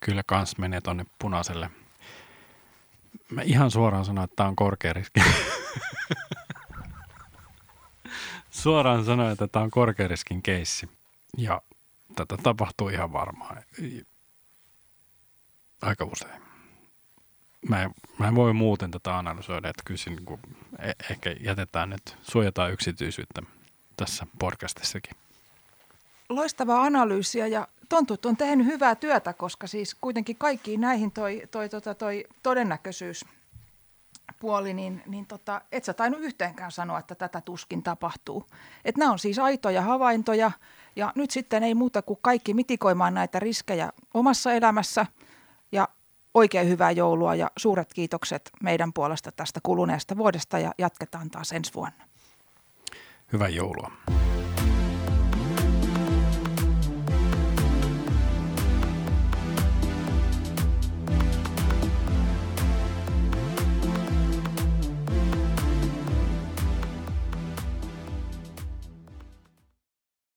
kyllä 0.00 0.22
kans 0.26 0.58
menee 0.58 0.80
tuonne 0.80 1.06
punaiselle. 1.18 1.70
Mä 3.30 3.42
ihan 3.42 3.70
suoraan 3.70 4.04
sanon, 4.04 4.24
että 4.24 4.36
tämä 4.36 4.48
on 4.48 4.56
korkea 4.56 4.92
riski. 4.92 5.20
suoraan 8.62 9.04
sanoin, 9.04 9.32
että 9.32 9.48
tämä 9.48 9.62
on 9.62 9.70
korkeariskin 9.70 10.42
keissi. 10.42 10.88
Ja 11.36 11.62
tätä 12.16 12.36
tapahtuu 12.42 12.88
ihan 12.88 13.12
varmaan. 13.12 13.62
Aika 15.82 16.04
usein 16.04 16.43
mä 17.68 17.90
mä 18.18 18.28
en 18.28 18.34
voi 18.34 18.52
muuten 18.52 18.90
tätä 18.90 19.18
analysoida, 19.18 19.68
että 19.68 19.82
kyllä 19.84 20.00
niin 20.06 20.24
kuin, 20.24 20.40
e- 20.78 21.10
ehkä 21.10 21.34
jätetään 21.40 21.90
nyt, 21.90 22.16
suojataan 22.22 22.72
yksityisyyttä 22.72 23.42
tässä 23.96 24.26
podcastissakin. 24.38 25.16
Loistavaa 26.28 26.82
analyysiä 26.82 27.46
ja 27.46 27.68
Tontut 27.88 28.26
on 28.26 28.36
tehnyt 28.36 28.66
hyvää 28.66 28.94
työtä, 28.94 29.32
koska 29.32 29.66
siis 29.66 29.96
kuitenkin 30.00 30.36
kaikkiin 30.36 30.80
näihin 30.80 31.10
toi, 31.10 31.42
toi, 31.50 31.68
tota, 31.68 31.94
toi 31.94 32.24
todennäköisyys 32.42 33.24
puoli, 34.40 34.74
niin, 34.74 35.02
niin 35.06 35.26
tota, 35.26 35.60
et 35.72 35.84
sä 35.84 35.92
tainnut 35.92 36.20
yhteenkään 36.20 36.72
sanoa, 36.72 36.98
että 36.98 37.14
tätä 37.14 37.40
tuskin 37.40 37.82
tapahtuu. 37.82 38.46
Et 38.84 38.96
nämä 38.96 39.12
on 39.12 39.18
siis 39.18 39.38
aitoja 39.38 39.82
havaintoja 39.82 40.50
ja 40.96 41.12
nyt 41.14 41.30
sitten 41.30 41.62
ei 41.62 41.74
muuta 41.74 42.02
kuin 42.02 42.18
kaikki 42.22 42.54
mitikoimaan 42.54 43.14
näitä 43.14 43.40
riskejä 43.40 43.92
omassa 44.14 44.52
elämässä 44.52 45.06
oikein 46.34 46.68
hyvää 46.68 46.90
joulua 46.90 47.34
ja 47.34 47.50
suuret 47.56 47.94
kiitokset 47.94 48.50
meidän 48.62 48.92
puolesta 48.92 49.32
tästä 49.32 49.60
kuluneesta 49.62 50.16
vuodesta 50.16 50.58
ja 50.58 50.72
jatketaan 50.78 51.30
taas 51.30 51.52
ensi 51.52 51.74
vuonna. 51.74 52.04
Hyvää 53.32 53.48
joulua. 53.48 53.92